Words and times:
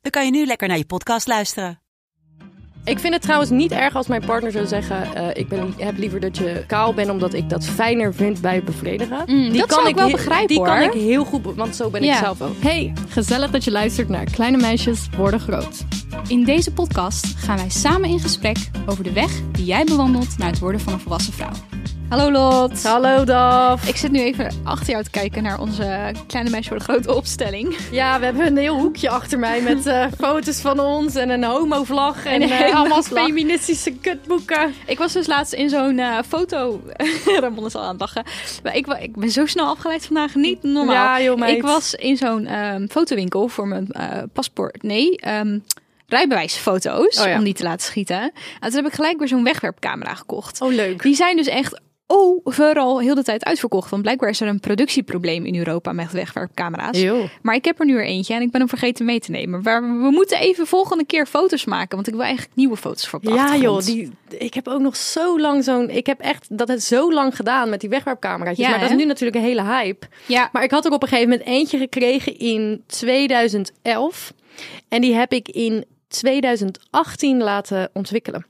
dan 0.00 0.10
kan 0.10 0.24
je 0.24 0.30
nu 0.30 0.46
lekker 0.46 0.68
naar 0.68 0.78
je 0.78 0.84
podcast 0.84 1.26
luisteren. 1.26 1.80
Ik 2.84 2.98
vind 2.98 3.12
het 3.12 3.22
trouwens 3.22 3.50
niet 3.50 3.72
erg 3.72 3.94
als 3.94 4.06
mijn 4.06 4.24
partner 4.24 4.52
zou 4.52 4.66
zeggen: 4.66 5.14
eh, 5.14 5.40
Ik 5.40 5.48
ben, 5.48 5.74
heb 5.76 5.98
liever 5.98 6.20
dat 6.20 6.38
je 6.38 6.64
kaal 6.66 6.94
bent, 6.94 7.10
omdat 7.10 7.34
ik 7.34 7.48
dat 7.48 7.64
fijner 7.64 8.14
vind 8.14 8.40
bij 8.40 8.62
bevredigen. 8.62 9.22
Mm, 9.26 9.56
dat 9.56 9.72
zou 9.72 9.88
ik 9.88 9.94
wel 9.94 10.10
begrijpen, 10.10 10.48
Die 10.48 10.62
kan 10.64 10.82
ik 10.82 10.92
heel 10.92 11.24
goed, 11.24 11.54
want 11.54 11.76
zo 11.76 11.90
ben 11.90 12.02
ik 12.02 12.14
zelf 12.14 12.40
ook. 12.42 12.62
Hey, 12.62 12.92
gezellig 13.08 13.50
dat 13.50 13.64
je 13.64 13.70
luistert 13.70 14.08
naar 14.08 14.24
Kleine 14.24 14.56
Meisjes 14.56 15.08
Worden 15.16 15.40
Groot. 15.40 15.84
In 16.28 16.44
deze 16.44 16.72
podcast 16.72 17.26
gaan 17.36 17.56
wij 17.56 17.70
samen 17.70 18.08
in 18.08 18.20
gesprek 18.20 18.56
over 18.86 19.04
de 19.04 19.12
weg 19.12 19.30
die 19.52 19.64
jij 19.64 19.84
bewandelt 19.84 20.38
naar 20.38 20.50
het 20.50 20.58
worden 20.58 20.80
van 20.80 20.92
een 20.92 21.00
volwassen 21.00 21.32
vrouw. 21.32 21.79
Hallo 22.10 22.30
Lot. 22.30 22.82
Hallo 22.82 23.24
Daf. 23.24 23.88
Ik 23.88 23.96
zit 23.96 24.10
nu 24.10 24.20
even 24.20 24.50
achter 24.64 24.90
jou 24.90 25.04
te 25.04 25.10
kijken 25.10 25.42
naar 25.42 25.60
onze 25.60 26.12
kleine 26.26 26.50
meisje 26.50 26.68
voor 26.68 26.78
de 26.78 26.84
grote 26.84 27.14
opstelling. 27.14 27.76
Ja, 27.90 28.18
we 28.18 28.24
hebben 28.24 28.46
een 28.46 28.56
heel 28.56 28.78
hoekje 28.78 29.10
achter 29.10 29.38
mij 29.38 29.62
met 29.62 29.86
eh, 29.86 30.06
foto's 30.18 30.60
van 30.60 30.80
ons 30.80 31.14
en 31.14 31.30
een 31.30 31.44
homovlag 31.44 32.24
en, 32.24 32.42
een 32.42 32.50
eh, 32.50 32.58
hele 32.58 32.74
allemaal 32.74 33.02
vlag. 33.02 33.24
feministische 33.24 33.92
kutboeken. 33.92 34.74
Ik 34.86 34.98
was 34.98 35.12
dus 35.12 35.26
laatst 35.26 35.52
in 35.52 35.68
zo'n 35.68 35.98
eh, 35.98 36.18
foto. 36.28 36.80
Ramon 37.40 37.66
is 37.66 37.74
al 37.74 37.82
aan 37.82 37.90
het 37.90 38.00
lachen. 38.00 38.24
Maar 38.62 38.76
ik, 38.76 38.86
ik 38.86 39.16
ben 39.16 39.30
zo 39.30 39.46
snel 39.46 39.66
afgeleid 39.66 40.06
vandaag. 40.06 40.34
Niet 40.34 40.62
normaal. 40.62 40.94
Ja, 40.94 41.22
joh, 41.22 41.38
meid. 41.38 41.56
ik 41.56 41.62
was 41.62 41.94
in 41.94 42.16
zo'n 42.16 42.46
ehm, 42.46 42.86
fotowinkel 42.86 43.48
voor 43.48 43.68
mijn 43.68 43.88
paspoort. 44.32 44.82
Nee, 44.82 45.16
ehm, 45.16 45.58
rijbewijsfoto's. 46.06 47.20
Oh 47.20 47.26
ja. 47.26 47.38
Om 47.38 47.44
die 47.44 47.54
te 47.54 47.62
laten 47.62 47.86
schieten. 47.86 48.20
En 48.60 48.70
toen 48.70 48.74
heb 48.74 48.86
ik 48.86 48.92
gelijk 48.92 49.18
weer 49.18 49.28
zo'n 49.28 49.44
wegwerpcamera 49.44 50.14
gekocht. 50.14 50.60
Oh, 50.60 50.72
leuk. 50.72 51.02
Die 51.02 51.14
zijn 51.14 51.36
dus 51.36 51.46
echt 51.46 51.80
overal 52.10 53.00
heel 53.00 53.14
de 53.14 53.22
tijd 53.22 53.44
uitverkocht. 53.44 53.90
Want 53.90 54.02
blijkbaar 54.02 54.28
is 54.28 54.40
er 54.40 54.48
een 54.48 54.60
productieprobleem 54.60 55.44
in 55.44 55.56
Europa 55.56 55.92
met 55.92 56.12
wegwerpcamera's. 56.12 57.04
Maar 57.42 57.54
ik 57.54 57.64
heb 57.64 57.80
er 57.80 57.86
nu 57.86 57.96
er 57.96 58.04
eentje 58.04 58.34
en 58.34 58.42
ik 58.42 58.50
ben 58.50 58.60
hem 58.60 58.68
vergeten 58.68 59.04
mee 59.04 59.20
te 59.20 59.30
nemen. 59.30 59.62
Maar 59.62 59.82
we 59.82 60.10
moeten 60.10 60.38
even 60.38 60.66
volgende 60.66 61.04
keer 61.04 61.26
foto's 61.26 61.64
maken. 61.64 61.94
Want 61.94 62.06
ik 62.06 62.14
wil 62.14 62.22
eigenlijk 62.22 62.56
nieuwe 62.56 62.76
foto's 62.76 63.08
voor 63.08 63.20
de 63.22 63.32
Ja 63.32 63.56
joh, 63.56 63.80
die, 63.84 64.10
ik 64.28 64.54
heb 64.54 64.68
ook 64.68 64.80
nog 64.80 64.96
zo 64.96 65.40
lang 65.40 65.64
zo'n... 65.64 65.90
Ik 65.90 66.06
heb 66.06 66.20
echt 66.20 66.46
dat 66.58 66.68
het 66.68 66.82
zo 66.82 67.12
lang 67.12 67.36
gedaan 67.36 67.68
met 67.68 67.80
die 67.80 67.88
wegwerpcameraatjes. 67.88 68.66
Ja, 68.66 68.70
maar 68.70 68.80
dat 68.80 68.90
is 68.90 68.96
nu 68.96 69.04
natuurlijk 69.04 69.36
een 69.36 69.44
hele 69.44 69.62
hype. 69.62 70.06
Ja, 70.26 70.48
Maar 70.52 70.62
ik 70.62 70.70
had 70.70 70.84
er 70.84 70.92
op 70.92 71.02
een 71.02 71.08
gegeven 71.08 71.30
moment 71.30 71.48
eentje 71.48 71.78
gekregen 71.78 72.38
in 72.38 72.82
2011. 72.86 74.32
En 74.88 75.00
die 75.00 75.14
heb 75.14 75.32
ik 75.32 75.48
in 75.48 75.84
2018 76.08 77.42
laten 77.42 77.90
ontwikkelen. 77.92 78.46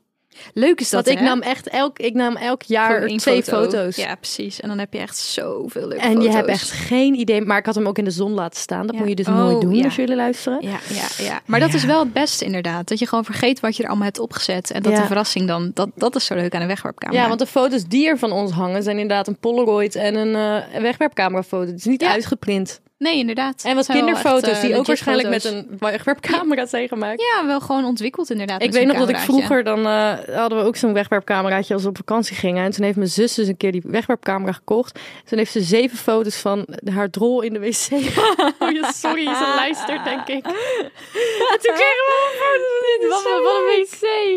Leuk 0.54 0.80
is 0.80 0.90
dat, 0.90 1.04
Want 1.04 1.16
ik 1.18 1.22
hè? 1.22 1.28
nam 1.28 1.40
echt 1.42 1.68
elk, 1.68 1.98
ik 1.98 2.14
nam 2.14 2.36
elk 2.36 2.62
jaar 2.62 3.06
twee 3.06 3.42
foto. 3.42 3.62
foto's. 3.62 3.96
Ja, 3.96 4.14
precies. 4.14 4.60
En 4.60 4.68
dan 4.68 4.78
heb 4.78 4.92
je 4.92 4.98
echt 4.98 5.16
zoveel 5.16 5.86
leuke 5.88 6.02
En 6.04 6.08
foto's. 6.12 6.24
je 6.24 6.30
hebt 6.30 6.48
echt 6.48 6.70
geen 6.70 7.14
idee. 7.14 7.40
Maar 7.40 7.58
ik 7.58 7.66
had 7.66 7.74
hem 7.74 7.86
ook 7.86 7.98
in 7.98 8.04
de 8.04 8.10
zon 8.10 8.32
laten 8.32 8.60
staan. 8.60 8.86
Dat 8.86 8.94
Ja. 8.94 9.00
moet 9.00 9.08
je 9.08 9.14
dus 9.16 9.26
Oh, 9.28 9.34
nooit 9.36 9.60
doen 9.60 9.74
ja. 9.74 9.84
als 9.84 9.96
jullie 9.96 10.16
luisteren. 10.16 10.58
Ja, 10.62 10.78
ja, 10.88 11.24
ja. 11.24 11.40
Maar 11.46 11.60
dat 11.60 11.74
is 11.74 11.84
wel 11.84 11.98
het 12.00 12.12
beste 12.12 12.44
inderdaad. 12.44 12.88
Dat 12.88 12.98
je 12.98 13.06
gewoon 13.06 13.24
vergeet 13.24 13.60
wat 13.60 13.76
je 13.76 13.82
er 13.82 13.88
allemaal 13.88 14.06
hebt 14.06 14.18
opgezet. 14.18 14.70
En 14.70 14.82
dat 14.82 14.92
Ja. 14.92 15.00
de 15.00 15.06
verrassing 15.06 15.46
dan... 15.46 15.70
Dat, 15.74 15.88
dat 15.94 16.16
is 16.16 16.24
zo 16.24 16.34
leuk 16.34 16.54
aan 16.54 16.60
een 16.60 16.66
wegwerpcamera. 16.66 17.22
Ja, 17.22 17.28
want 17.28 17.40
de 17.40 17.46
foto's 17.46 17.84
die 17.84 18.06
er 18.08 18.18
van 18.18 18.32
ons 18.32 18.50
hangen 18.52 18.82
zijn 18.82 18.98
inderdaad 18.98 19.28
een 19.28 19.38
Polaroid 19.38 19.94
en 19.94 20.14
een 20.14 20.34
eh 20.74 20.80
wegwerpcamerafoto. 20.80 21.66
Het 21.70 21.78
is 21.78 21.84
niet 21.84 22.00
Ja. 22.00 22.10
uitgeprint. 22.10 22.80
Nee, 23.00 23.18
inderdaad. 23.18 23.62
En 23.64 23.74
wat 23.74 23.86
kinderfoto's 23.86 24.42
echt, 24.50 24.60
eh, 24.60 24.66
die 24.66 24.76
ook 24.76 24.86
waarschijnlijk 24.86 25.28
foto's. 25.28 25.52
met 25.52 25.64
een 25.70 25.78
wegwerpcamera 25.78 26.66
zijn 26.66 26.88
gemaakt. 26.88 27.20
Ja, 27.20 27.46
wel 27.46 27.60
gewoon 27.60 27.84
ontwikkeld 27.84 28.30
inderdaad. 28.30 28.62
Ik 28.62 28.72
weet 28.72 28.86
nog 28.86 28.96
dat 28.98 29.08
ik 29.08 29.16
vroeger, 29.18 29.64
dan 29.64 29.86
eh, 29.86 30.12
hadden 30.36 30.58
we 30.58 30.64
ook 30.64 30.76
zo'n 30.76 30.92
wegwerpcameraatje 30.92 31.74
als 31.74 31.82
we 31.82 31.88
op 31.88 31.96
vakantie 31.96 32.36
gingen. 32.36 32.64
En 32.64 32.70
toen 32.70 32.84
heeft 32.84 32.96
mijn 32.96 33.08
zus 33.08 33.34
dus 33.34 33.48
een 33.48 33.56
keer 33.56 33.72
die 33.72 33.82
wegwerpcamera 33.84 34.52
gekocht. 34.52 34.98
Toen 35.24 35.38
heeft 35.38 35.52
ze 35.52 35.60
zeven 35.60 35.98
foto's 35.98 36.36
van 36.36 36.66
haar 36.92 37.10
drol 37.10 37.40
in 37.40 37.52
de 37.52 37.58
wc. 37.58 37.88
oh 38.58 38.70
ja, 38.70 38.92
sorry, 38.92 39.24
ze 39.24 39.52
luistert 39.56 40.04
denk 40.04 40.26
ik. 40.28 40.44
En 40.46 41.58
toen 41.62 41.74
kregen 41.74 42.04
we 42.06 42.98
dit. 43.00 43.10
Wat, 43.10 43.20
zo 43.22 43.42
wat 43.42 43.52
een 43.54 43.86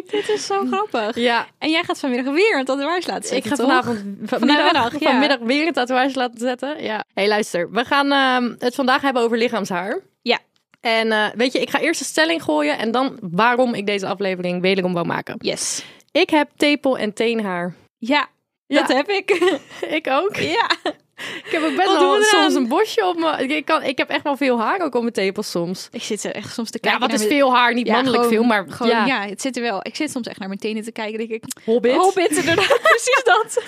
wc. 0.03 0.11
Dit 0.11 0.29
is 0.29 0.45
zo 0.45 0.65
grappig. 0.71 1.15
Ja, 1.15 1.47
En 1.57 1.69
jij 1.69 1.83
gaat 1.83 1.99
vanmiddag 1.99 2.33
weer 2.33 2.57
een 2.59 2.65
tatoeage 2.65 3.07
laten 3.07 3.35
ik 3.35 3.43
zetten, 3.43 3.49
ga 3.49 3.55
toch? 3.55 3.65
vanavond 3.65 3.97
vanmiddag, 4.25 4.57
Vanmiddag, 4.57 4.99
ja. 4.99 5.09
vanmiddag 5.09 5.37
weer 5.41 5.67
een 5.67 5.73
tatoeage 5.73 6.17
laten 6.17 6.39
zetten. 6.39 6.83
Ja. 6.83 7.03
hey, 7.13 7.27
luister. 7.27 7.71
We 7.71 7.85
gaan 7.85 8.11
ehm, 8.11 8.52
het 8.59 8.75
vandaag 8.75 9.01
hebben 9.01 9.21
over 9.21 9.37
lichaamshaar. 9.37 9.99
Ja. 10.21 10.39
En 10.81 11.11
eh, 11.11 11.27
weet 11.35 11.53
je, 11.53 11.59
ik 11.61 11.69
ga 11.69 11.79
eerst 11.79 11.99
een 11.99 12.05
stelling 12.05 12.43
gooien 12.43 12.77
en 12.77 12.91
dan 12.91 13.17
waarom 13.21 13.73
ik 13.73 13.85
deze 13.85 14.07
aflevering 14.07 14.61
wederom 14.61 14.93
wou 14.93 15.05
maken. 15.05 15.35
Yes. 15.39 15.83
Ik 16.11 16.29
heb 16.29 16.49
tepel- 16.57 16.97
en 16.97 17.13
teenhaar. 17.13 17.73
Ja, 17.97 18.27
Ja. 18.67 18.79
dat 18.81 18.97
heb 18.97 19.09
ik. 19.09 19.29
Ik 19.97 20.07
ook. 20.09 20.35
ja. 20.35 20.69
Ik 21.15 21.49
heb 21.51 21.63
ook 21.63 21.75
best 21.75 21.87
Wat 21.87 21.99
wel 21.99 22.21
soms 22.23 22.53
een 22.55 22.67
bosje 22.67 23.05
op 23.07 23.17
me. 23.19 23.47
Ik, 23.47 23.65
kan, 23.65 23.83
ik 23.83 23.97
heb 23.97 24.09
echt 24.09 24.23
wel 24.23 24.37
veel 24.37 24.59
haar 24.59 24.81
ook 24.81 24.95
op 24.95 25.01
mijn 25.01 25.13
tepels 25.13 25.51
soms. 25.51 25.87
Ik 25.91 26.03
zit 26.03 26.23
er 26.23 26.31
echt 26.35 26.53
soms 26.53 26.69
te 26.69 26.77
Ja, 26.81 26.89
kijken. 26.89 26.99
wat 26.99 27.09
naar 27.09 27.19
is 27.19 27.25
mijn- 27.27 27.39
veel 27.39 27.55
haar? 27.55 27.73
Niet 27.73 27.87
Ja, 27.87 27.93
mannelijk 27.93 28.23
gewoon- 28.23 28.37
veel, 28.37 28.47
maar 28.47 28.65
Gewoon, 28.69 28.91
ja. 28.91 29.05
ja. 29.05 29.27
het 29.27 29.41
zit 29.41 29.55
er 29.55 29.61
wel. 29.61 29.79
Ik 29.81 29.95
zit 29.95 30.11
soms 30.11 30.27
echt 30.27 30.39
naar 30.39 30.47
mijn 30.47 30.59
tenen 30.59 30.83
te 30.83 30.91
kijken. 30.91 31.17
Denk 31.17 31.29
ik, 31.31 31.43
Hobbit. 31.65 31.95
Hobbit, 31.95 32.31
inderdaad. 32.31 32.79
Precies 32.89 33.21
dat. 33.23 33.63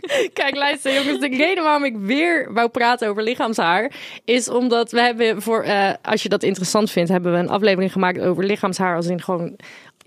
Kijk, 0.32 0.54
luister 0.54 0.94
jongens. 0.94 1.20
De 1.20 1.36
reden 1.36 1.64
waarom 1.64 1.84
ik 1.84 1.96
weer 1.96 2.52
wou 2.52 2.68
praten 2.68 3.08
over 3.08 3.22
lichaamshaar... 3.22 3.92
is 4.24 4.48
omdat 4.48 4.90
we 4.90 5.00
hebben 5.00 5.42
voor... 5.42 5.62
eh, 5.62 5.92
als 6.02 6.22
je 6.22 6.28
dat 6.28 6.42
interessant 6.42 6.90
vindt, 6.90 7.10
hebben 7.10 7.32
we 7.32 7.38
een 7.38 7.48
aflevering 7.48 7.92
gemaakt 7.92 8.20
over 8.20 8.44
lichaamshaar... 8.44 8.96
als 8.96 9.06
in 9.06 9.22
gewoon 9.22 9.56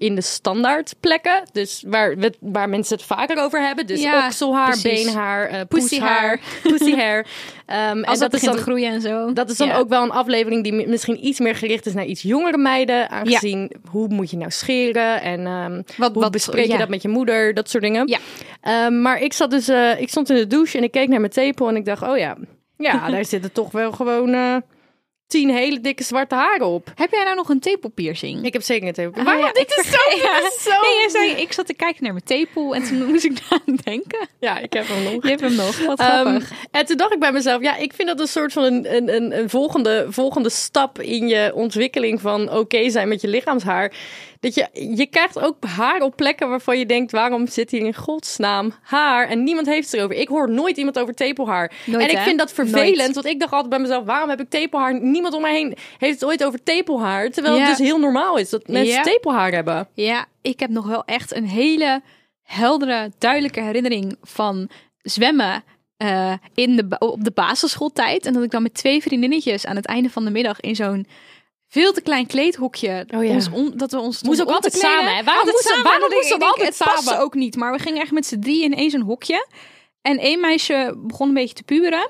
in 0.03 0.15
de 0.15 0.21
standaard 0.21 0.95
plekken. 0.99 1.43
Dus 1.51 1.83
waar, 1.87 2.17
we, 2.17 2.33
waar 2.39 2.69
mensen 2.69 2.95
het 2.97 3.05
vaker 3.05 3.37
over 3.43 3.61
hebben. 3.65 3.87
Dus 3.87 4.01
Ja, 4.01 4.25
okselhaar, 4.25 4.77
precies. 4.79 5.03
beenhaar, 5.05 5.47
eh 5.47 5.61
Pussyhaar. 5.67 6.39
Ehm, 7.65 8.03
Als 8.03 8.19
dat 8.19 8.33
is 8.33 8.39
begint 8.39 8.45
dan 8.51 8.55
te 8.55 8.61
groeien 8.61 8.91
en 8.91 9.01
zo. 9.01 9.33
Dat 9.33 9.49
is 9.49 9.57
dan 9.57 9.67
Ja. 9.67 9.77
ook 9.77 9.89
wel 9.89 10.03
een 10.03 10.11
aflevering 10.11 10.63
die 10.63 10.73
mi- 10.73 10.87
misschien 10.87 11.25
iets 11.25 11.39
meer 11.39 11.55
gericht 11.55 11.85
is 11.85 11.93
naar 11.93 12.05
iets 12.05 12.21
jongere 12.21 12.57
meiden. 12.57 13.09
Aangezien 13.09 13.71
hoe 13.89 14.07
moet 14.07 14.31
je 14.31 14.37
nou 14.37 14.51
scheren 14.51 15.21
en 15.21 15.45
ehm, 15.45 15.81
Wat- 15.97 16.13
hoe 16.13 16.21
wat- 16.21 16.31
bespreek 16.31 16.71
je 16.71 16.77
dat 16.77 16.89
met 16.89 17.01
je 17.01 17.07
moeder, 17.07 17.53
dat 17.53 17.69
soort 17.69 17.83
dingen. 17.83 18.07
Ja. 18.07 18.17
Ehm, 18.61 19.01
maar 19.01 19.21
ik 19.21 19.33
zat 19.33 19.49
dus, 19.51 19.67
eh, 19.67 20.01
ik 20.01 20.09
stond 20.09 20.29
in 20.29 20.35
de 20.35 20.47
douche 20.47 20.77
en 20.77 20.83
ik 20.83 20.91
keek 20.91 21.07
naar 21.07 21.19
mijn 21.19 21.31
tepel 21.31 21.67
en 21.67 21.75
ik 21.75 21.85
dacht, 21.85 22.01
oh 22.03 22.17
ja, 22.17 22.37
ja, 22.77 23.09
daar 23.11 23.25
zitten 23.25 23.51
toch 23.51 23.71
wel 23.71 23.91
gewoon 23.91 24.33
eh, 24.33 24.55
tien 25.33 25.49
hele 25.49 25.79
dikke 25.81 26.03
zwarte 26.03 26.35
haren 26.35 26.65
op. 26.65 26.91
Heb 26.95 27.11
jij 27.11 27.23
nou 27.23 27.35
nog 27.35 27.49
een 27.49 27.59
tepelpiercing? 27.59 28.45
Ik 28.45 28.53
heb 28.53 28.61
zeker 28.61 28.87
een 28.87 28.93
tepel. 28.93 29.19
Ah, 29.19 29.25
Waarom? 29.25 29.45
ja, 29.45 29.51
dit, 29.51 29.69
is 29.77 29.85
zo, 29.93 30.15
dit 30.15 30.53
is 30.57 30.63
zo. 30.63 30.69
Nee, 30.69 30.99
jij 30.99 31.09
zei, 31.09 31.31
ik 31.41 31.53
zat 31.53 31.65
te 31.65 31.73
kijken 31.73 32.03
naar 32.03 32.11
mijn 32.13 32.25
tepel 32.25 32.75
en 32.75 32.83
toen 32.83 33.05
moest 33.11 33.23
ik 33.25 33.37
aan 33.49 33.75
denken. 33.83 34.27
Ja, 34.39 34.59
ik 34.59 34.73
heb 34.73 34.87
hem 34.87 35.03
nog. 35.03 35.23
Je 35.23 35.29
hebt 35.29 35.41
hem 35.41 35.55
nog. 35.55 35.85
Wat 35.85 35.99
Ehm, 35.99 36.09
grappig. 36.09 36.51
en 36.71 36.85
toen 36.85 36.97
dacht 36.97 37.13
ik 37.13 37.19
bij 37.19 37.31
mezelf, 37.31 37.61
ja, 37.61 37.75
ik 37.75 37.93
vind 37.93 38.07
dat 38.07 38.19
een 38.19 38.27
soort 38.27 38.53
van 38.53 38.63
een, 38.63 38.95
een, 38.95 39.15
een, 39.15 39.37
een 39.39 39.49
volgende, 39.49 40.05
volgende 40.09 40.49
stap 40.49 41.01
in 41.01 41.27
je 41.27 41.51
ontwikkeling 41.55 42.21
van 42.21 42.51
oké 42.51 42.89
zijn 42.89 43.07
met 43.07 43.21
je 43.21 43.27
lichaamshaar. 43.27 43.91
Dat 44.39 44.55
je, 44.55 44.67
je 44.95 45.05
krijgt 45.05 45.39
ook 45.39 45.65
haar 45.65 46.01
op 46.01 46.15
plekken 46.15 46.49
waarvan 46.49 46.79
je 46.79 46.85
denkt, 46.85 47.11
waarom 47.11 47.47
zit 47.47 47.71
hier 47.71 47.85
in 47.85 47.95
godsnaam 47.95 48.73
haar? 48.81 49.27
En 49.27 49.43
niemand 49.43 49.67
heeft 49.67 49.91
het 49.91 49.99
erover. 49.99 50.15
Ik 50.15 50.27
hoor 50.27 50.49
nooit 50.49 50.77
iemand 50.77 50.99
over 50.99 51.13
tepelhaar. 51.13 51.71
Nooit, 51.85 52.03
en 52.03 52.09
ik 52.09 52.17
hè? 52.17 52.23
vind 52.23 52.39
dat 52.39 52.53
vervelend, 52.53 52.97
Nooit. 52.97 53.13
want 53.13 53.25
ik 53.25 53.39
dacht 53.39 53.51
altijd 53.51 53.69
bij 53.69 53.79
mezelf, 53.79 54.05
waarom 54.05 54.29
heb 54.29 54.39
ik 54.39 54.49
tepelhaar? 54.49 55.01
Niemand 55.01 55.22
om 55.31 55.41
mij 55.41 55.53
heen 55.53 55.75
heeft 55.97 56.13
het 56.19 56.25
ooit 56.29 56.43
over 56.45 56.63
tepelhaar. 56.63 57.29
Terwijl 57.29 57.55
Ja. 57.55 57.65
het 57.67 57.77
dus 57.77 57.87
heel 57.87 57.99
normaal 57.99 58.37
is 58.37 58.49
dat 58.49 58.67
mensen 58.67 58.93
Ja. 58.93 59.01
tepelhaar 59.03 59.51
hebben. 59.51 59.87
Ja, 59.93 60.25
ik 60.41 60.59
heb 60.59 60.69
nog 60.69 60.85
wel 60.87 61.03
echt 61.05 61.35
een 61.35 61.47
hele 61.47 62.01
heldere, 62.43 63.11
duidelijke 63.17 63.61
herinnering 63.61 64.17
van 64.21 64.69
zwemmen 65.01 65.63
eh, 65.97 66.33
in 66.53 66.75
de, 66.75 66.95
op 66.99 67.23
de 67.23 67.31
basisschooltijd. 67.31 68.25
En 68.25 68.33
dat 68.33 68.43
ik 68.43 68.51
dan 68.51 68.61
met 68.63 68.73
twee 68.73 69.01
vriendinnetjes 69.01 69.65
aan 69.65 69.75
het 69.75 69.85
einde 69.85 70.09
van 70.09 70.25
de 70.25 70.31
middag 70.31 70.59
in 70.59 70.75
zo'n 70.75 71.07
veel 71.67 71.93
te 71.93 72.01
klein 72.01 72.27
kleedhokje. 72.27 73.05
Oh 73.15 73.23
ja. 73.23 73.29
ons 73.29 73.49
on- 73.51 73.73
dat 73.75 73.91
we 73.91 73.99
ons 73.99 74.21
Moest 74.23 74.41
ook 74.41 74.49
altijd 74.49 74.73
samen, 74.73 75.15
hè? 75.15 75.23
Waarom 75.23 75.27
Altijd 75.27 75.51
moest 75.51 75.63
dat- 75.63 75.71
samen. 75.73 75.83
waarom 75.83 76.03
En 76.03 76.09
dan 76.09 76.17
moest 76.17 76.29
denk 76.29 76.41
dat 76.41 76.49
ik, 76.49 76.55
altijd 76.59 76.77
Het 76.79 76.87
paste 76.87 77.03
samen? 77.09 77.23
ook 77.23 77.33
niet. 77.33 77.55
Maar 77.55 77.71
we 77.71 77.79
gingen 77.79 78.01
echt 78.01 78.11
met 78.11 78.25
z'n 78.25 78.39
drieën 78.39 78.71
in 78.71 78.77
één 78.77 78.89
zo'n 78.89 79.01
hokje. 79.01 79.47
En 80.01 80.17
één 80.19 80.39
meisje 80.39 80.93
begon 80.97 81.27
een 81.27 81.33
beetje 81.33 81.55
te 81.55 81.63
puberen. 81.63 82.09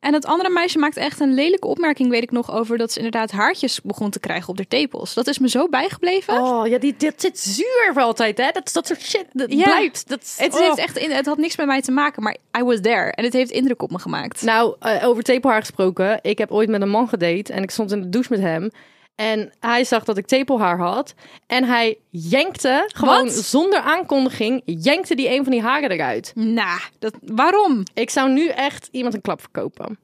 En 0.00 0.12
het 0.14 0.26
andere 0.26 0.50
meisje 0.50 0.78
maakte 0.78 1.00
echt 1.00 1.20
een 1.20 1.34
lelijke 1.34 1.66
opmerking, 1.66 2.10
weet 2.10 2.22
ik 2.22 2.30
nog, 2.30 2.52
over 2.52 2.78
dat 2.78 2.92
ze 2.92 2.96
inderdaad 2.98 3.30
haartjes 3.30 3.80
begon 3.82 4.10
te 4.10 4.20
krijgen 4.20 4.48
op 4.48 4.56
de 4.56 4.66
tepels. 4.68 5.14
Dat 5.14 5.26
is 5.26 5.38
me 5.38 5.48
zo 5.48 5.68
bijgebleven. 5.68 6.42
Oh 6.42 6.66
ja, 6.66 6.78
die, 6.78 6.94
dit 6.96 7.20
zit 7.20 7.38
zuur 7.38 7.90
voor 7.92 8.02
altijd, 8.02 8.38
hè? 8.38 8.50
Dat, 8.52 8.70
dat 8.72 8.86
soort 8.86 9.00
shit, 9.02 9.26
dat 9.32 9.52
Ja. 9.52 9.62
blijft. 9.62 10.08
Dat, 10.08 10.34
Het, 10.38 10.54
oh. 10.54 10.60
heeft 10.60 10.78
echt 10.78 11.06
het 11.12 11.26
had 11.26 11.38
niks 11.38 11.56
met 11.56 11.66
mij 11.66 11.80
te 11.80 11.90
maken, 11.92 12.22
maar 12.22 12.36
I 12.58 12.62
was 12.62 12.80
there. 12.80 13.10
En 13.10 13.24
het 13.24 13.32
heeft 13.32 13.50
indruk 13.50 13.82
op 13.82 13.90
me 13.90 13.98
gemaakt. 13.98 14.42
Nou, 14.42 14.76
eh, 14.80 15.08
over 15.08 15.22
tepelhaar 15.22 15.60
gesproken. 15.60 16.18
Ik 16.22 16.38
heb 16.38 16.50
ooit 16.50 16.68
met 16.68 16.80
een 16.82 16.88
man 16.90 17.08
gedate 17.08 17.52
en 17.52 17.62
ik 17.62 17.70
stond 17.70 17.92
in 17.92 18.00
de 18.00 18.08
douche 18.08 18.32
met 18.32 18.40
hem. 18.40 18.70
En 19.16 19.52
hij 19.60 19.84
zag 19.84 20.04
dat 20.04 20.16
ik 20.16 20.26
tepelhaar 20.26 20.78
had. 20.78 21.14
En 21.46 21.64
hij 21.64 21.98
jankte, 22.10 22.90
gewoon 22.94 23.24
Wat? 23.24 23.32
zonder 23.32 23.78
aankondiging, 23.80 24.62
jankte 24.64 25.14
die 25.14 25.30
een 25.30 25.42
van 25.42 25.52
die 25.52 25.62
haren 25.62 25.90
eruit. 25.90 26.32
Nou, 26.34 26.80
dat, 26.98 27.14
waarom? 27.22 27.82
Ik 27.94 28.10
zou 28.10 28.30
nu 28.30 28.48
echt 28.48 28.88
iemand 28.90 29.14
een 29.14 29.20
klap 29.20 29.40
verkopen. 29.40 29.98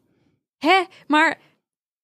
Hè? 0.59 0.83
Maar 1.07 1.39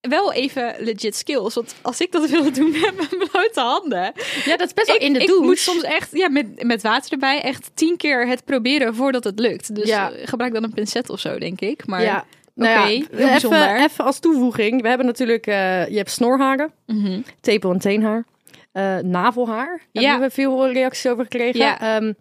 wel 0.01 0.33
even 0.33 0.75
legit 0.79 1.17
skills. 1.17 1.55
Want 1.55 1.75
als 1.83 2.01
ik 2.01 2.13
dat 2.13 2.29
wilde 2.31 2.51
doen 2.61 2.71
met 2.71 2.97
mijn 2.97 3.29
blote 3.31 3.61
handen. 3.61 4.13
Ja, 4.45 4.57
dat 4.57 4.67
is 4.67 4.75
best 4.75 4.87
wel 4.87 4.97
Ik, 4.97 5.03
in 5.03 5.13
de 5.13 5.21
ik 5.21 5.27
douche. 5.27 5.45
moet 5.45 5.59
soms 5.59 5.83
echt 5.83 6.09
ja, 6.13 6.29
met, 6.29 6.63
met 6.63 6.83
water 6.83 7.13
erbij 7.13 7.41
echt 7.43 7.71
tien 7.75 7.97
keer 7.97 8.27
het 8.27 8.45
proberen 8.45 8.95
voordat 8.95 9.25
het 9.25 9.39
lukt. 9.39 9.75
Dus 9.75 9.89
Ja. 9.89 10.11
eh, 10.13 10.27
gebruik 10.27 10.53
dan 10.53 10.65
een 10.65 10.73
pincet 10.75 11.11
of 11.11 11.21
zo, 11.21 11.39
denk 11.39 11.61
ik. 11.61 11.87
Maar 11.87 12.03
ja. 12.03 12.25
Nou 12.59 12.73
ja, 12.91 13.07
heel 13.11 13.29
even, 13.29 13.77
even 13.85 14.05
als 14.05 14.19
toevoeging. 14.19 14.83
We 14.83 14.89
hebben 14.89 15.07
natuurlijk, 15.07 15.47
eh, 15.47 15.89
je 15.89 15.97
hebt 15.97 16.11
snorharen, 16.11 16.73
Mhm. 16.87 17.21
tepel- 17.41 17.73
en 17.73 17.79
teenhaar, 17.79 18.25
eh, 18.73 18.97
navelhaar. 18.99 19.81
Daar 19.93 20.03
Ja. 20.03 20.11
hebben 20.11 20.29
we 20.29 20.35
veel 20.35 20.73
reacties 20.73 21.11
over 21.11 21.23
gekregen. 21.25 21.61
Ja. 21.61 21.81
Ehm, 21.81 22.13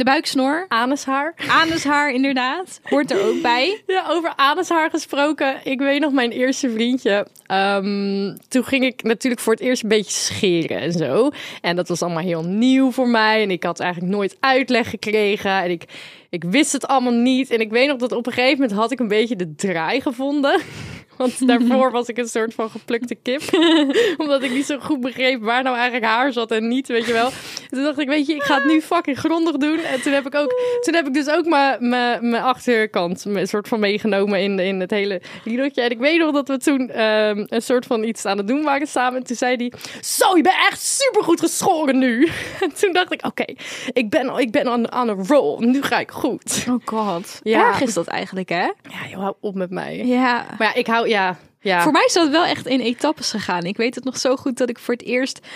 de 0.00 0.06
buiksnor, 0.06 0.66
anushaar. 0.68 1.34
anushaar 1.48 2.12
inderdaad, 2.12 2.80
hoort 2.82 3.10
er 3.10 3.26
ook 3.28 3.42
bij. 3.42 3.82
Ja, 3.86 4.04
over 4.08 4.32
anushaar 4.36 4.90
gesproken. 4.90 5.56
Ik 5.64 5.78
weet 5.78 6.00
nog 6.00 6.12
mijn 6.12 6.30
eerste 6.30 6.70
vriendje. 6.70 7.26
Ehm, 7.46 8.36
toen 8.48 8.64
ging 8.64 8.84
ik 8.84 9.02
natuurlijk 9.02 9.42
voor 9.42 9.52
het 9.52 9.62
eerst 9.62 9.82
een 9.82 9.88
beetje 9.88 10.10
scheren 10.10 10.80
en 10.80 10.92
zo. 10.92 11.30
En 11.60 11.76
dat 11.76 11.88
was 11.88 12.02
allemaal 12.02 12.22
heel 12.22 12.42
nieuw 12.42 12.90
voor 12.90 13.08
mij. 13.08 13.42
En 13.42 13.50
ik 13.50 13.62
had 13.62 13.80
eigenlijk 13.80 14.12
nooit 14.12 14.36
uitleg 14.40 14.90
gekregen. 14.90 15.50
En 15.50 15.70
ik, 15.70 15.84
ik 16.30 16.44
wist 16.44 16.72
het 16.72 16.86
allemaal 16.86 17.12
niet. 17.12 17.50
En 17.50 17.60
ik 17.60 17.70
weet 17.70 17.88
nog 17.88 17.96
dat 17.96 18.12
op 18.12 18.26
een 18.26 18.32
gegeven 18.32 18.60
moment 18.60 18.78
had 18.78 18.90
ik 18.90 19.00
een 19.00 19.08
beetje 19.08 19.36
de 19.36 19.54
draai 19.54 20.00
gevonden. 20.00 20.60
Want 21.20 21.46
daarvoor 21.48 21.90
was 21.90 22.08
ik 22.08 22.18
een 22.18 22.28
soort 22.28 22.54
van 22.54 22.70
geplukte 22.70 23.14
kip. 23.14 23.42
Omdat 24.22 24.42
ik 24.42 24.50
niet 24.52 24.66
zo 24.66 24.78
goed 24.78 25.00
begreep 25.00 25.42
waar 25.42 25.62
nou 25.62 25.76
eigenlijk 25.76 26.04
haar 26.06 26.32
zat 26.32 26.50
en 26.50 26.68
niet, 26.68 26.88
weet 26.88 27.06
je 27.06 27.12
wel. 27.12 27.30
Toen 27.70 27.82
dacht 27.82 27.98
ik, 27.98 28.08
weet 28.08 28.26
je, 28.26 28.34
ik 28.34 28.42
ga 28.42 28.54
het 28.54 28.64
nu 28.64 28.80
fucking 28.80 29.18
grondig 29.18 29.56
doen. 29.56 29.78
En 29.78 30.02
toen 30.02 30.12
heb 30.12 30.26
ik 30.26 30.34
ook, 30.34 30.54
toen 30.80 30.94
heb 30.94 31.06
ik 31.06 31.14
dus 31.14 31.28
ook 31.28 31.46
mijn- 31.46 32.34
achterkant 32.34 33.24
een 33.24 33.46
soort 33.46 33.68
van 33.68 33.80
meegenomen 33.80 34.40
in, 34.42 34.58
in 34.58 34.80
het 34.80 34.90
hele 34.90 35.20
riedeltje. 35.44 35.82
En 35.82 35.90
ik 35.90 35.98
weet 35.98 36.18
nog 36.18 36.32
dat 36.32 36.48
we 36.48 36.58
toen 36.58 36.90
ehm, 36.90 37.44
een 37.48 37.62
soort 37.62 37.86
van 37.86 38.02
iets 38.04 38.24
aan 38.26 38.36
het 38.36 38.48
doen 38.48 38.62
waren 38.62 38.86
samen. 38.86 39.18
En 39.20 39.26
toen 39.26 39.36
zei 39.36 39.56
hij, 39.56 39.72
zo, 40.00 40.36
je 40.36 40.42
bent 40.42 40.56
echt 40.70 40.80
supergoed 40.82 41.40
geschoren 41.40 41.98
nu. 41.98 42.28
En 42.60 42.74
toen 42.74 42.92
dacht 42.92 43.12
ik, 43.12 43.26
oké, 43.26 43.44
ik 43.92 44.10
ben, 44.10 44.38
ik 44.38 44.50
ben 44.50 44.68
aan, 44.68 44.92
aan 44.92 45.08
een 45.08 45.26
roll. 45.26 45.64
Nu 45.66 45.82
ga 45.82 45.98
ik 45.98 46.10
goed. 46.10 46.66
Oh 46.68 46.80
god. 46.84 47.40
Ja. 47.42 47.66
Erg 47.66 47.80
is 47.80 47.94
dat 47.94 48.06
eigenlijk, 48.06 48.48
hè? 48.48 48.62
Ja, 48.64 49.08
joh, 49.10 49.20
hou 49.20 49.34
op 49.40 49.54
met 49.54 49.70
mij. 49.70 50.06
Ja. 50.06 50.46
Maar 50.58 50.66
ja, 50.68 50.74
ik 50.74 50.86
hou, 50.86 51.08
ja, 51.10 51.36
ja. 51.60 51.82
Voor 51.82 51.92
mij 51.92 52.04
is 52.04 52.12
dat 52.12 52.28
wel 52.28 52.44
echt 52.44 52.66
in 52.66 52.80
etappes 52.80 53.30
gegaan. 53.30 53.64
Ik 53.64 53.76
weet 53.76 53.94
het 53.94 54.04
nog 54.04 54.18
zo 54.18 54.36
goed 54.36 54.58
dat 54.58 54.68
ik 54.68 54.78
voor 54.78 54.94
het 54.94 55.02
eerst 55.02 55.46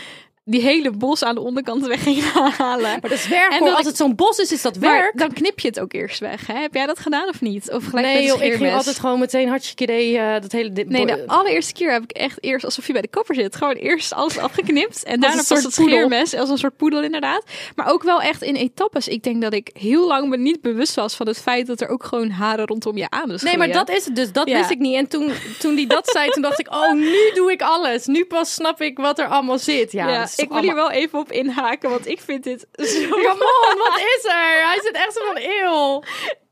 die 0.47 0.61
hele 0.61 0.91
bos 0.91 1.25
aan 1.25 1.35
de 1.35 1.41
onderkant 1.41 1.87
weg 1.87 2.03
ging 2.03 2.23
halen. 2.59 2.83
Maar 2.91 3.01
dat 3.01 3.11
is 3.13 3.29
werk 3.29 3.53
En 3.53 3.75
Als 3.75 3.87
het 3.87 3.97
zo'n 3.97 4.15
bos 4.15 4.39
is, 4.39 4.53
is 4.53 4.63
dat 4.63 4.77
werk. 4.77 5.19
dan 5.19 5.33
knip 5.33 5.61
je 5.61 5.69
het 5.69 5.81
ook 5.81 5.93
eerst 5.93 6.19
weg. 6.21 6.47
Hè? 6.47 6.55
Heb 6.61 6.75
jij 6.75 6.87
dat 6.87 6.99
gedaan 6.99 7.29
of 7.29 7.41
niet? 7.41 7.71
Of 7.73 7.85
gelijk 7.85 8.07
Nee 8.07 8.15
met 8.17 8.25
joh, 8.25 8.43
ik 8.43 8.55
ging 8.55 8.73
altijd 8.73 8.99
gewoon 8.99 9.19
meteen 9.19 9.49
hartstikke 9.49 9.83
idee 9.83 10.19
eh, 10.19 10.41
dat 10.41 10.53
hele... 10.53 10.73
Dit, 10.73 10.89
Nee, 10.89 11.07
de 11.07 11.27
allereerste 11.27 11.73
keer 11.73 11.93
heb 11.93 12.03
ik 12.03 12.11
echt 12.13 12.43
eerst 12.45 12.65
alsof 12.65 12.87
je 12.87 12.93
bij 12.93 13.03
de 13.03 13.09
kapper 13.09 13.35
zit. 13.35 13.57
Gewoon 13.57 13.75
eerst 13.75 14.13
alles 14.13 14.39
afgeknipt. 14.39 15.05
En 15.05 15.21
daarna 15.21 15.37
pas 15.37 15.47
soort 15.47 15.63
het 15.63 15.73
scheermes. 15.73 16.35
Als 16.35 16.49
een 16.51 16.59
soort 16.59 16.77
poedel 16.77 17.03
inderdaad. 17.03 17.43
Maar 17.75 17.93
ook 17.93 18.03
wel 18.03 18.21
echt 18.23 18.43
in 18.43 18.55
etappes. 18.55 19.09
Ik 19.09 19.23
denk 19.23 19.43
dat 19.43 19.53
ik 19.53 19.71
heel 19.73 20.07
lang 20.07 20.29
me 20.29 20.37
niet 20.37 20.61
bewust 20.61 20.95
was 20.95 21.15
van 21.15 21.27
het 21.27 21.39
feit 21.39 21.67
dat 21.67 21.81
er 21.81 21.89
ook 21.89 22.05
gewoon 22.05 22.31
haren 22.31 22.67
rondom 22.67 22.97
je 22.97 23.11
anus 23.11 23.43
Nee, 23.43 23.57
maar 23.57 23.73
dat 23.73 23.91
is 23.91 24.05
het 24.05 24.17
dus. 24.17 24.33
Dat 24.33 24.49
Ja. 24.49 24.59
wist 24.59 24.71
ik 24.71 24.79
niet. 24.79 24.97
En 24.97 25.09
toen, 25.09 25.33
toen 25.59 25.75
die 25.75 25.87
dat 25.87 26.09
zei, 26.09 26.29
toen 26.31 26.43
dacht 26.43 26.61
ik, 26.61 26.75
oh, 26.75 26.93
nu 26.93 27.31
doe 27.35 27.53
ik 27.53 27.63
alles. 27.63 28.07
Nu 28.07 28.25
pas 28.25 28.55
snap 28.55 28.81
ik 28.81 28.99
wat 28.99 29.19
er 29.19 29.27
allemaal 29.27 29.59
zit. 29.59 29.93
Ja, 29.93 30.23
is 30.23 30.34
ik 30.39 30.49
wil 30.49 30.61
hier 30.61 30.75
wel 30.75 30.91
even 30.91 31.19
op 31.19 31.33
inhaken, 31.33 31.91
want 31.91 32.07
ik 32.07 32.21
vind 32.21 32.45
dit 32.45 32.61
zo... 32.91 33.09
Come 33.09 33.69
on, 33.71 33.79
wat 33.79 33.99
is 33.99 34.25
er? 34.25 34.67
Hij 34.67 34.79
zit 34.83 34.95
echt 34.95 35.13
zo 35.13 35.25
van, 35.25 35.37
eeuw. 35.37 36.03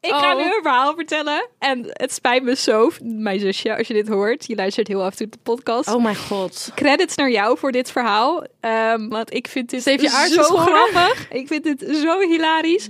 Ik 0.00 0.10
ga 0.12 0.30
Oh. 0.32 0.36
nu 0.36 0.44
een 0.44 0.62
verhaal 0.62 0.94
vertellen. 0.94 1.48
En 1.58 1.86
het 1.92 2.12
spijt 2.12 2.42
me 2.42 2.56
zo, 2.56 2.90
mijn 3.02 3.40
zusje, 3.40 3.76
als 3.76 3.86
je 3.86 3.94
dit 3.94 4.08
hoort. 4.08 4.46
Je 4.46 4.54
luistert 4.54 4.88
heel 4.88 5.02
af 5.02 5.10
en 5.10 5.16
toe 5.16 5.28
de 5.28 5.38
podcast. 5.42 5.88
Oh 5.88 6.02
mijn 6.02 6.16
god. 6.16 6.70
Credits 6.74 7.16
naar 7.16 7.30
jou 7.30 7.58
voor 7.58 7.72
dit 7.72 7.90
verhaal. 7.90 8.44
Ehm, 8.60 9.08
want 9.08 9.34
ik 9.34 9.48
vind 9.48 9.70
dit 9.70 9.82
Ze 9.82 10.28
zo 10.30 10.42
grappig. 10.42 11.26
Ik 11.30 11.46
vind 11.46 11.64
dit 11.64 11.96
zo 12.02 12.20
hilarisch. 12.20 12.88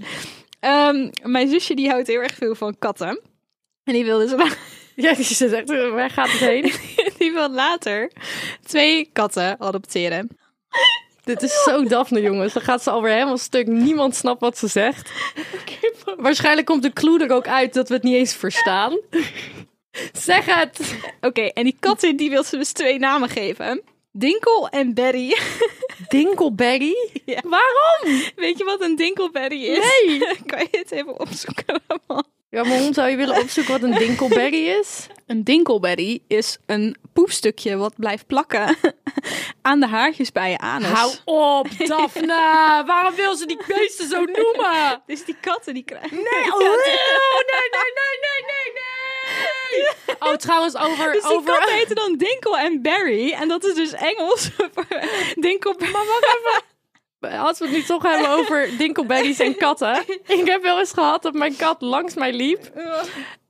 Ehm, 0.61 1.11
mijn 1.23 1.49
zusje 1.49 1.75
die 1.75 1.91
houdt 1.91 2.07
heel 2.07 2.21
erg 2.21 2.35
veel 2.35 2.55
van 2.55 2.79
katten. 2.79 3.21
En 3.85 3.93
die 3.93 4.05
wilde 4.05 4.29
zo 4.29 4.37
Ja, 4.95 5.15
die 5.15 5.25
zit 5.25 5.53
echt, 5.53 5.69
waar 5.91 6.11
gaat 6.11 6.31
het 6.31 6.41
heen? 6.41 6.73
die 7.19 7.33
wil 7.33 7.51
later 7.51 8.11
twee 8.67 9.11
katten 9.13 9.61
adopteren. 9.61 10.29
Dit 11.25 11.43
is 11.43 11.63
zo 11.63 11.85
Daphne, 11.85 12.21
jongens. 12.21 12.53
Dan 12.53 12.63
gaat 12.63 12.83
ze 12.83 12.91
alweer 12.91 13.13
helemaal 13.13 13.39
stuk. 13.39 13.67
Niemand 13.67 14.15
snapt 14.15 14.41
wat 14.41 14.59
ze 14.59 14.67
zegt. 14.67 15.11
Waarschijnlijk 16.17 16.67
komt 16.67 16.83
de 16.83 16.93
clue 16.93 17.25
er 17.25 17.33
ook 17.33 17.47
uit 17.47 17.75
dat 17.75 17.89
we 17.89 17.95
het 17.95 18.03
niet 18.03 18.15
eens 18.15 18.35
verstaan. 18.35 18.99
Zeg 20.13 20.45
het. 20.45 20.97
Oké, 21.21 21.41
en 21.43 21.65
die 21.65 21.77
katten 21.81 22.17
die 22.17 22.31
wil 22.31 22.43
ze 22.43 22.57
dus 22.57 22.73
twee 22.73 22.99
namen 22.99 23.29
geven. 23.29 23.83
Dinkel 24.13 24.69
en 24.69 24.95
Berry. 24.95 25.37
Dinkelberry? 26.09 26.97
Ja. 27.25 27.41
Waarom? 27.43 28.23
Weet 28.37 28.59
je 28.59 28.65
wat 28.65 28.81
een 28.81 28.97
dinkelberry 28.97 29.63
is? 29.65 29.79
Nee. 29.79 30.19
kan 30.47 30.59
je 30.71 30.79
het 30.79 30.91
even 30.91 31.21
opzoeken? 31.21 31.81
allemaal? 31.87 32.25
Ja, 32.51 32.63
maar 32.63 32.71
waarom 32.71 32.93
zou 32.93 33.11
je 33.11 33.17
willen 33.17 33.41
opzoeken 33.41 33.73
wat 33.73 33.83
een 33.83 33.99
dinkelberry 33.99 34.67
is? 34.67 35.07
Een 35.27 35.45
dinkelberry 35.45 36.23
is 36.27 36.59
een 36.67 36.97
poepstukje 37.13 37.77
wat 37.77 37.95
blijft 37.97 38.27
plakken 38.27 38.77
aan 39.63 39.81
de 39.81 39.87
haartjes 39.87 40.33
bij 40.33 40.51
je 40.51 40.59
anus. 40.59 40.89
Hou 40.89 41.13
op, 41.25 41.69
Daphne. 41.87 42.83
Waarom 42.87 43.15
wil 43.15 43.37
ze 43.37 43.47
die 43.47 43.59
beesten 43.67 44.09
zo 44.09 44.25
noemen? 44.25 45.03
Dus 45.07 45.25
die 45.25 45.37
katten 45.41 45.75
die 45.75 45.83
krijgen... 45.83 46.17
Nee, 46.17 46.53
oh, 46.53 46.59
nee, 46.59 46.69
nee, 46.69 47.69
nee, 47.71 48.19
nee, 48.21 48.45
nee, 48.47 48.73
nee. 48.73 50.31
Oh, 50.31 50.37
trouwens, 50.37 50.77
over... 50.77 51.13
Dus 51.13 51.23
die 51.23 51.33
over... 51.33 51.55
katten 51.55 51.75
heten 51.75 51.95
dan 51.95 52.17
Dinkel 52.17 52.59
en 52.59 52.83
Barry. 52.83 53.33
En 53.33 53.49
dat 53.49 53.65
is 53.65 53.75
dus 53.75 53.93
Engels 53.93 54.51
voor 54.57 54.87
Dinkel 55.35 55.77
Als 57.21 57.59
we 57.59 57.65
het 57.65 57.75
nu 57.75 57.83
toch 57.83 58.03
hebben 58.03 58.29
over 58.29 58.77
dinkelberries 58.79 59.39
en 59.39 59.57
katten. 59.57 60.03
Ik 60.27 60.47
heb 60.47 60.63
wel 60.63 60.79
eens 60.79 60.93
gehad 60.93 61.23
dat 61.23 61.35
mijn 61.35 61.57
kat 61.57 61.81
langs 61.81 62.15
mij 62.15 62.33
liep. 62.33 62.71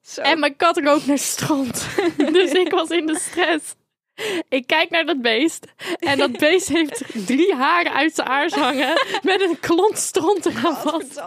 Zo. 0.02 0.20
En 0.20 0.40
mijn 0.40 0.56
kat 0.56 0.78
rook 0.78 1.06
naar 1.06 1.18
stront. 1.18 1.86
Dus 2.32 2.50
ik 2.50 2.70
was 2.70 2.88
in 2.88 3.06
de 3.06 3.18
stress. 3.18 3.74
Ik 4.48 4.66
kijk 4.66 4.90
naar 4.90 5.04
dat 5.04 5.22
beest. 5.22 5.66
En 5.98 6.18
dat 6.18 6.32
beest 6.38 6.68
heeft 6.68 7.02
drie 7.26 7.54
haren 7.54 7.92
uit 7.92 8.14
zijn 8.14 8.28
aars 8.28 8.52
hangen. 8.54 8.92
Met 9.22 9.40
een 9.40 9.60
klont 9.60 9.98
stront 9.98 10.46
eraan 10.46 10.76
vast. 10.76 11.20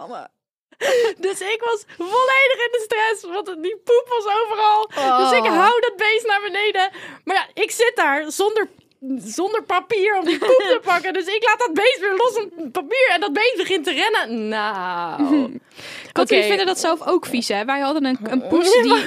Dus 1.17 1.41
ik 1.41 1.57
was 1.59 1.83
volledig 1.97 2.57
in 2.65 2.71
de 2.71 2.81
stress. 2.83 3.23
Want 3.23 3.63
die 3.63 3.77
poep 3.83 4.05
was 4.07 4.25
overal. 4.25 4.87
Dus 5.17 5.37
ik 5.37 5.45
hou 5.45 5.81
dat 5.81 5.95
beest 5.95 6.27
naar 6.27 6.41
beneden. 6.41 6.89
Maar 7.23 7.35
ja, 7.35 7.61
ik 7.61 7.71
zit 7.71 7.91
daar 7.95 8.31
zonder, 8.31 8.69
zonder 9.17 9.63
papier 9.63 10.17
om 10.17 10.25
die 10.25 10.37
poep 10.37 10.63
te 10.67 10.79
pakken. 10.91 11.13
Dus 11.13 11.25
ik 11.25 11.43
laat 11.43 11.59
dat 11.59 11.73
beest 11.73 11.99
weer 11.99 12.15
los 12.15 12.37
op 12.37 12.71
papier. 12.71 13.09
En 13.13 13.19
dat 13.19 13.33
beest 13.33 13.55
begint 13.57 13.83
te 13.83 13.91
rennen. 13.91 14.47
Nou. 14.47 15.59
Oké. 16.21 16.43
vinden 16.43 16.65
dat 16.65 16.79
zelf 16.79 17.07
ook 17.07 17.25
vies, 17.25 17.47
hè? 17.47 17.65
Wij 17.65 17.79
hadden 17.79 18.05
een, 18.05 18.19
een 18.23 18.47
poes 18.47 18.71
die... 18.71 19.03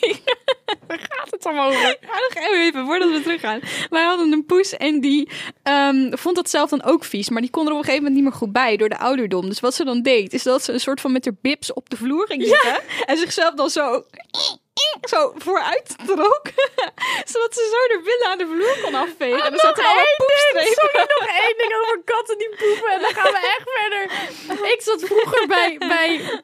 die 0.00 0.22
Waar 0.88 0.98
gaat 1.10 1.30
het 1.30 1.42
dan 1.42 1.58
over? 1.58 1.72
Ja, 2.00 2.20
nog 2.34 2.50
even, 2.50 2.86
voordat 2.86 3.10
we 3.10 3.20
teruggaan. 3.22 3.60
Wij 3.90 4.02
hadden 4.02 4.32
een 4.32 4.44
poes 4.46 4.76
en 4.76 5.00
die 5.00 5.28
ehm, 5.62 6.16
vond 6.16 6.36
dat 6.36 6.50
zelf 6.50 6.70
dan 6.70 6.82
ook 6.82 7.04
vies. 7.04 7.28
Maar 7.28 7.40
die 7.40 7.50
kon 7.50 7.66
er 7.66 7.72
op 7.72 7.78
een 7.78 7.84
gegeven 7.84 8.04
moment 8.04 8.22
niet 8.22 8.30
meer 8.30 8.40
goed 8.40 8.52
bij 8.52 8.76
door 8.76 8.88
de 8.88 8.98
ouderdom. 8.98 9.48
Dus 9.48 9.60
wat 9.60 9.74
ze 9.74 9.84
dan 9.84 10.02
deed, 10.02 10.32
is 10.32 10.42
dat 10.42 10.64
ze 10.64 10.72
een 10.72 10.80
soort 10.80 11.00
van 11.00 11.12
met 11.12 11.24
haar 11.24 11.34
bips 11.40 11.72
op 11.72 11.90
de 11.90 11.96
vloer 11.96 12.26
ging 12.26 12.42
zitten. 12.42 12.80
En 13.04 13.16
zichzelf 13.16 13.54
dan 13.54 13.70
zo... 13.70 14.04
Zo 15.04 15.32
vooruit 15.36 15.94
trok. 16.06 16.42
Zodat 17.32 17.54
ze 17.54 17.62
zo 17.74 17.80
de 17.94 18.00
billen 18.04 18.28
aan 18.32 18.38
de 18.38 18.46
vloer 18.46 18.78
kon 18.82 18.94
afvegen. 18.94 19.44
en 19.44 19.50
dan 19.50 19.58
zat 19.58 19.78
er 19.78 19.84
allemaal 19.84 20.04
één 20.04 20.16
ding. 20.18 20.28
poepstrepen. 20.28 20.74
Sorry, 20.74 21.06
nog 21.18 21.28
één 21.44 21.56
ding 21.56 21.72
over 21.80 22.02
katten 22.04 22.38
die 22.38 22.48
poepen. 22.48 22.92
En 22.92 23.00
dan 23.00 23.14
gaan 23.14 23.32
we 23.32 23.38
echt 23.56 23.68
verder. 23.78 24.02
Ik 24.72 24.80
zat 24.82 25.02
vroeger 25.02 25.46
bij, 25.46 25.76
bij. 25.78 26.42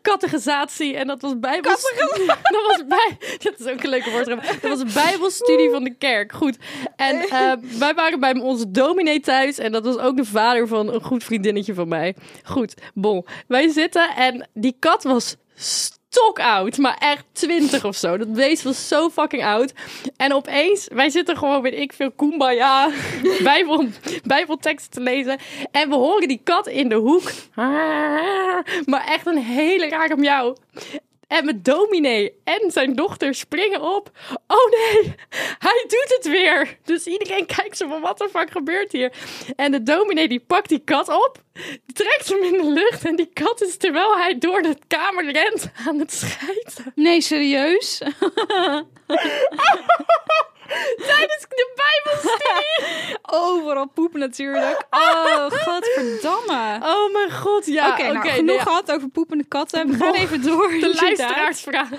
En 0.95 1.07
dat 1.07 1.21
was 1.21 1.38
bijbels... 1.38 1.93
Dat 2.26 2.64
was 2.67 2.87
bij... 2.87 3.19
Dat 3.38 3.59
is 3.59 3.67
ook 3.67 3.83
een 3.83 3.88
leuke 3.88 4.11
woordgrap. 4.11 4.43
Dat 4.61 4.79
was 4.79 4.93
bijbelstudie 4.93 5.71
van 5.71 5.85
de 5.85 5.95
kerk. 5.99 6.33
Goed. 6.33 6.57
En 6.97 7.21
eh, 7.21 7.52
wij 7.79 7.95
waren 7.95 8.21
bij 8.21 8.40
onze 8.40 8.71
dominee 8.71 9.21
thuis. 9.21 9.59
En 9.59 9.73
dat 9.73 9.85
was 9.85 9.99
ook 9.99 10.17
de 10.17 10.25
vader 10.25 10.69
van 10.69 10.93
een 10.93 11.02
goed 11.02 11.25
vriendinnetje 11.25 11.75
van 11.75 11.88
mij. 11.88 12.17
Goed, 12.45 12.75
bon. 12.95 13.26
Wij 13.49 13.69
zitten 13.69 14.11
en 14.17 14.49
die 14.55 14.76
kat 14.79 15.02
was 15.02 15.37
stok 16.11 16.40
oud, 16.40 16.79
maar 16.79 16.97
echt 16.99 17.25
twintig 17.33 17.85
of 17.85 17.97
zo. 17.97 18.17
Dat 18.17 18.33
beest 18.33 18.62
was 18.62 18.88
zo 18.88 19.09
fucking 19.11 19.45
oud. 19.45 19.73
En 20.17 20.33
opeens, 20.35 20.88
wij 20.93 21.11
zitten 21.11 21.37
gewoon, 21.37 21.62
weet 21.62 21.79
ik 21.79 21.93
veel, 21.93 22.11
kumbaya, 22.11 22.90
bijbel, 23.43 23.87
bijbelteksten 24.25 24.90
te 24.90 25.00
lezen. 25.00 25.38
En 25.71 25.88
we 25.88 25.95
horen 25.95 26.29
die 26.29 26.40
kat 26.45 26.67
in 26.67 26.88
de 26.88 26.95
hoek. 26.95 27.33
Maar 28.87 29.05
echt 29.07 29.26
een 29.26 29.38
hele 29.38 29.88
rare 29.88 30.17
miauw. 30.17 30.57
En 31.30 31.44
mijn 31.44 31.62
dominee 31.62 32.40
en 32.44 32.70
zijn 32.70 32.94
dochter 32.94 33.34
springen 33.34 33.80
op. 33.80 34.10
Oh 34.46 34.70
nee, 34.70 35.14
hij 35.58 35.84
doet 35.88 36.14
het 36.16 36.26
weer. 36.26 36.78
Dus 36.84 37.06
iedereen 37.06 37.46
kijkt 37.56 37.76
zo 37.76 37.88
van, 37.88 38.00
wat 38.00 38.18
de 38.18 38.28
fuck 38.32 38.50
gebeurt 38.50 38.92
hier? 38.92 39.12
En 39.56 39.70
de 39.70 39.82
dominee 39.82 40.28
die 40.28 40.40
pakt 40.40 40.68
die 40.68 40.78
kat 40.78 41.08
op, 41.08 41.42
trekt 41.92 42.28
hem 42.28 42.42
in 42.42 42.52
de 42.52 42.70
lucht. 42.70 43.04
En 43.04 43.16
die 43.16 43.30
kat 43.32 43.62
is 43.62 43.76
terwijl 43.76 44.16
hij 44.16 44.38
door 44.38 44.62
de 44.62 44.76
kamer 44.87 45.32
rent 45.32 45.70
aan 45.87 45.99
het 45.99 46.12
schijten. 46.12 46.92
Nee, 46.94 47.20
serieus? 47.20 48.02
Tijdens 51.11 51.47
de 51.49 51.73
bijbelstudie. 51.75 53.19
Overal 53.43 53.89
poepen 53.89 54.21
natuurlijk. 54.21 54.87
Oh, 54.91 55.50
godverdamme. 55.50 56.79
Oh 56.83 57.12
mijn 57.12 57.33
god, 57.33 57.67
ja. 57.67 57.93
Oké, 57.93 58.03
nou, 58.03 58.17
oké, 58.17 58.29
genoeg 58.29 58.57
ja. 58.57 58.62
gehad 58.62 58.93
over 58.93 59.09
poepende 59.09 59.45
katten. 59.49 59.89
We 59.89 59.97
gaan 59.97 60.15
even 60.15 60.43
door. 60.43 60.69
De 60.81 60.99
luisteraarsvraag. 61.00 61.91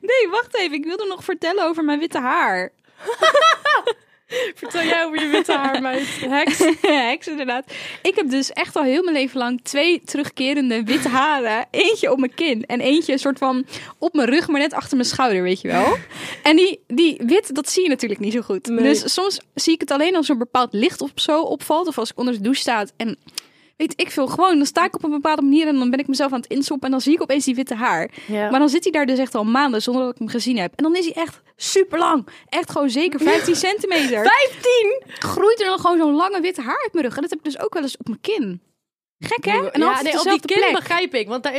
Nee, 0.00 0.28
wacht 0.30 0.56
even. 0.56 0.76
Ik 0.76 0.84
wilde 0.84 1.06
nog 1.06 1.24
vertellen 1.24 1.64
over 1.64 1.84
mijn 1.84 1.98
witte 1.98 2.18
haar. 2.18 2.72
Vertel 4.60 4.82
jij 4.82 5.04
over 5.04 5.20
je 5.20 5.28
witte 5.28 5.52
haar, 5.52 5.82
meid. 5.90 6.06
Heks. 6.28 6.58
Heks, 6.80 7.28
inderdaad. 7.28 7.72
Ik 8.02 8.16
heb 8.16 8.30
dus 8.30 8.52
echt 8.52 8.76
al 8.76 8.82
heel 8.82 9.02
mijn 9.02 9.16
leven 9.16 9.38
lang 9.38 9.60
twee 9.62 10.02
terugkerende 10.04 10.82
witte 10.84 11.08
haren. 11.08 11.66
Eentje 11.70 12.12
op 12.12 12.18
mijn 12.18 12.34
kin 12.34 12.66
en 12.66 12.80
eentje 12.80 13.12
een 13.12 13.18
soort 13.18 13.38
van 13.38 13.66
op 13.98 14.14
mijn 14.14 14.28
rug, 14.28 14.48
maar 14.48 14.60
net 14.60 14.72
achter 14.72 14.96
mijn 14.96 15.08
schouder, 15.08 15.42
weet 15.42 15.60
je 15.60 15.68
wel. 15.68 15.96
En 16.42 16.56
die, 16.56 16.84
die 16.86 17.20
wit, 17.26 17.54
dat 17.54 17.70
zie 17.70 17.82
je 17.82 17.88
natuurlijk 17.88 18.20
niet 18.20 18.32
zo 18.32 18.40
goed. 18.40 18.66
Nee. 18.66 18.82
Dus 18.82 19.12
soms 19.12 19.40
zie 19.54 19.74
ik 19.74 19.80
het 19.80 19.90
alleen 19.90 20.16
als 20.16 20.26
er 20.26 20.32
een 20.32 20.38
bepaald 20.38 20.72
licht 20.72 21.00
of 21.00 21.10
zo 21.14 21.42
opvalt. 21.42 21.86
Of 21.86 21.98
als 21.98 22.10
ik 22.10 22.18
onder 22.18 22.34
de 22.34 22.40
douche 22.40 22.60
sta 22.60 22.86
en 22.96 23.18
weet 23.80 24.00
ik 24.00 24.10
veel, 24.10 24.26
gewoon 24.26 24.56
dan 24.56 24.66
sta 24.66 24.84
ik 24.84 24.94
op 24.94 25.04
een 25.04 25.10
bepaalde 25.10 25.42
manier 25.42 25.66
en 25.66 25.78
dan 25.78 25.90
ben 25.90 25.98
ik 25.98 26.08
mezelf 26.08 26.32
aan 26.32 26.40
het 26.40 26.50
insoppen 26.50 26.86
en 26.86 26.90
dan 26.90 27.00
zie 27.00 27.14
ik 27.14 27.22
opeens 27.22 27.44
die 27.44 27.54
witte 27.54 27.74
haar. 27.74 28.10
Ja. 28.26 28.50
Maar 28.50 28.58
dan 28.58 28.68
zit 28.68 28.82
hij 28.82 28.92
daar 28.92 29.06
dus 29.06 29.18
echt 29.18 29.34
al 29.34 29.44
maanden 29.44 29.82
zonder 29.82 30.02
dat 30.02 30.12
ik 30.12 30.18
hem 30.18 30.28
gezien 30.28 30.58
heb. 30.58 30.72
En 30.76 30.84
dan 30.84 30.96
is 30.96 31.04
hij 31.04 31.14
echt 31.14 31.40
super 31.56 31.98
lang. 31.98 32.26
Echt 32.48 32.70
gewoon 32.70 32.90
zeker 32.90 33.20
15 33.20 33.56
centimeter. 33.56 34.24
15! 34.50 35.02
Groeit 35.18 35.60
er 35.60 35.66
dan 35.66 35.78
gewoon 35.78 35.98
zo'n 35.98 36.14
lange 36.14 36.40
witte 36.40 36.62
haar 36.62 36.80
uit 36.82 36.92
mijn 36.92 37.04
rug. 37.04 37.16
En 37.16 37.22
dat 37.22 37.30
heb 37.30 37.38
ik 37.38 37.44
dus 37.44 37.60
ook 37.60 37.74
wel 37.74 37.82
eens 37.82 37.96
op 37.96 38.06
mijn 38.06 38.20
kin. 38.20 38.60
Gek 39.20 39.44
hè? 39.44 39.70
En 39.70 39.80
ja, 39.80 40.02
nee, 40.02 40.18
op 40.18 40.24
die 40.24 40.40
kin 40.40 40.56
plek. 40.58 40.72
begrijp 40.72 41.14
ik. 41.14 41.28
Want 41.28 41.42
daar, 41.42 41.52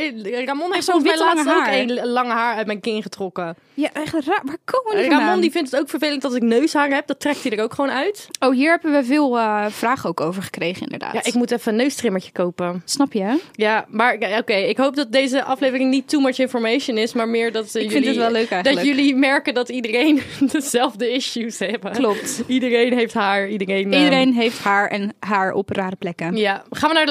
Ramon 0.44 0.72
heeft 0.72 0.84
zo'n 0.84 1.02
mij 1.02 1.10
witte 1.10 1.24
laatst 1.24 1.44
lange 1.44 1.58
ook 1.60 1.66
haar. 1.66 1.78
een 1.78 2.06
lange 2.06 2.32
haar 2.32 2.56
uit 2.56 2.66
mijn 2.66 2.80
kin 2.80 3.02
getrokken. 3.02 3.56
Ja, 3.74 3.88
echt 3.92 4.12
raar. 4.12 4.40
Waar 4.44 4.56
komen 4.64 4.92
die 4.96 5.02
Ramon 5.02 5.18
vandaan? 5.18 5.40
die 5.40 5.50
vindt 5.50 5.70
het 5.70 5.80
ook 5.80 5.88
vervelend 5.88 6.24
als 6.24 6.34
ik 6.34 6.42
neushaar 6.42 6.88
heb. 6.88 7.06
Dat 7.06 7.20
trekt 7.20 7.42
hij 7.42 7.52
er 7.52 7.62
ook 7.64 7.74
gewoon 7.74 7.90
uit. 7.90 8.28
Oh, 8.40 8.52
hier 8.54 8.70
hebben 8.70 8.92
we 8.92 9.04
veel 9.04 9.38
eh, 9.38 9.66
vragen 9.68 10.08
ook 10.08 10.20
over 10.20 10.42
gekregen 10.42 10.82
inderdaad. 10.82 11.12
Ja, 11.14 11.20
ik 11.24 11.34
moet 11.34 11.50
even 11.50 11.72
een 11.72 11.78
neustrimmertje 11.78 12.32
kopen. 12.32 12.82
Snap 12.84 13.12
je 13.12 13.22
hè? 13.22 13.34
Ja, 13.52 13.84
maar 13.88 14.14
oké. 14.38 14.52
Ik 14.54 14.76
hoop 14.76 14.96
dat 14.96 15.12
deze 15.12 15.44
aflevering 15.44 15.90
niet 15.90 16.08
too 16.08 16.20
much 16.20 16.38
information 16.38 16.98
is. 16.98 17.12
Maar 17.12 17.28
meer 17.28 17.52
dat 17.52 17.74
eh, 17.74 17.90
jullie... 17.90 18.18
wel 18.18 18.30
leuk. 18.30 18.64
Dat 18.64 18.84
jullie 18.84 19.14
merken 19.14 19.54
dat 19.54 19.68
iedereen 19.68 20.22
dezelfde 20.52 21.10
issues 21.12 21.58
hebben. 21.58 21.92
Klopt. 21.92 22.42
Iedereen 22.46 22.92
heeft 22.92 23.14
haar. 23.14 23.48
Iedereen... 23.48 23.92
eh, 23.92 23.98
Iedereen 23.98 24.32
heeft 24.32 24.58
haar 24.58 24.88
en 24.88 25.14
haar 25.20 25.52
op 25.52 25.70
rare 25.70 25.96
plekken. 25.96 26.36
Ja, 26.36 26.62
gaan 26.70 26.88
we 26.88 26.94
naar 26.94 27.06
de 27.06 27.10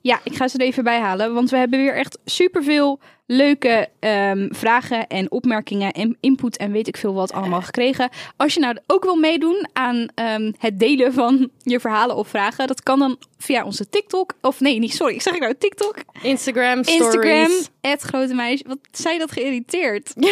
Ja, 0.00 0.20
ik 0.24 0.34
ga 0.34 0.48
ze 0.48 0.58
er 0.58 0.64
even 0.64 0.84
bij 0.84 1.00
halen. 1.00 1.34
Want 1.34 1.50
we 1.50 1.56
hebben 1.56 1.78
weer 1.78 1.94
echt 1.94 2.18
superveel 2.24 3.00
leuke 3.26 3.88
ehm, 4.00 4.48
vragen 4.50 5.06
en 5.06 5.30
opmerkingen 5.30 5.92
en 5.92 6.16
input 6.20 6.56
en 6.56 6.72
weet 6.72 6.88
ik 6.88 6.96
veel 6.96 7.14
wat 7.14 7.32
allemaal 7.32 7.62
gekregen. 7.62 8.08
Als 8.36 8.54
je 8.54 8.60
nou 8.60 8.76
ook 8.86 9.04
wil 9.04 9.16
meedoen 9.16 9.68
aan 9.72 10.08
ehm, 10.14 10.52
het 10.58 10.78
delen 10.78 11.12
van 11.12 11.50
je 11.62 11.80
verhalen 11.80 12.16
of 12.16 12.28
vragen, 12.28 12.66
dat 12.66 12.82
kan 12.82 12.98
dan 12.98 13.18
via 13.38 13.64
onze 13.64 13.88
TikTok. 13.88 14.32
Of 14.40 14.60
nee, 14.60 14.78
niet 14.78 14.94
sorry, 14.94 15.14
ik 15.14 15.22
zeg 15.22 15.34
ik 15.34 15.40
nou 15.40 15.54
TikTok? 15.58 15.96
Instagram, 16.22 16.84
stories. 16.84 17.00
Instagram, 17.00 17.50
het 17.80 18.02
grote 18.02 18.34
meisje. 18.34 18.64
Wat 18.66 18.78
zei 18.90 19.18
dat 19.18 19.32
geïrriteerd? 19.32 20.12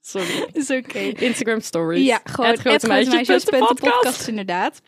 Sorry. 0.00 0.48
Is 0.52 0.70
oké. 0.70 0.98
Instagram 0.98 1.60
stories. 1.60 2.06
Ja, 2.06 2.20
gewoon 2.24 2.50
Het 2.50 2.60
grote 2.60 2.86
meisje. 2.86 3.40
podcast 3.58 4.28
inderdaad. 4.28 4.80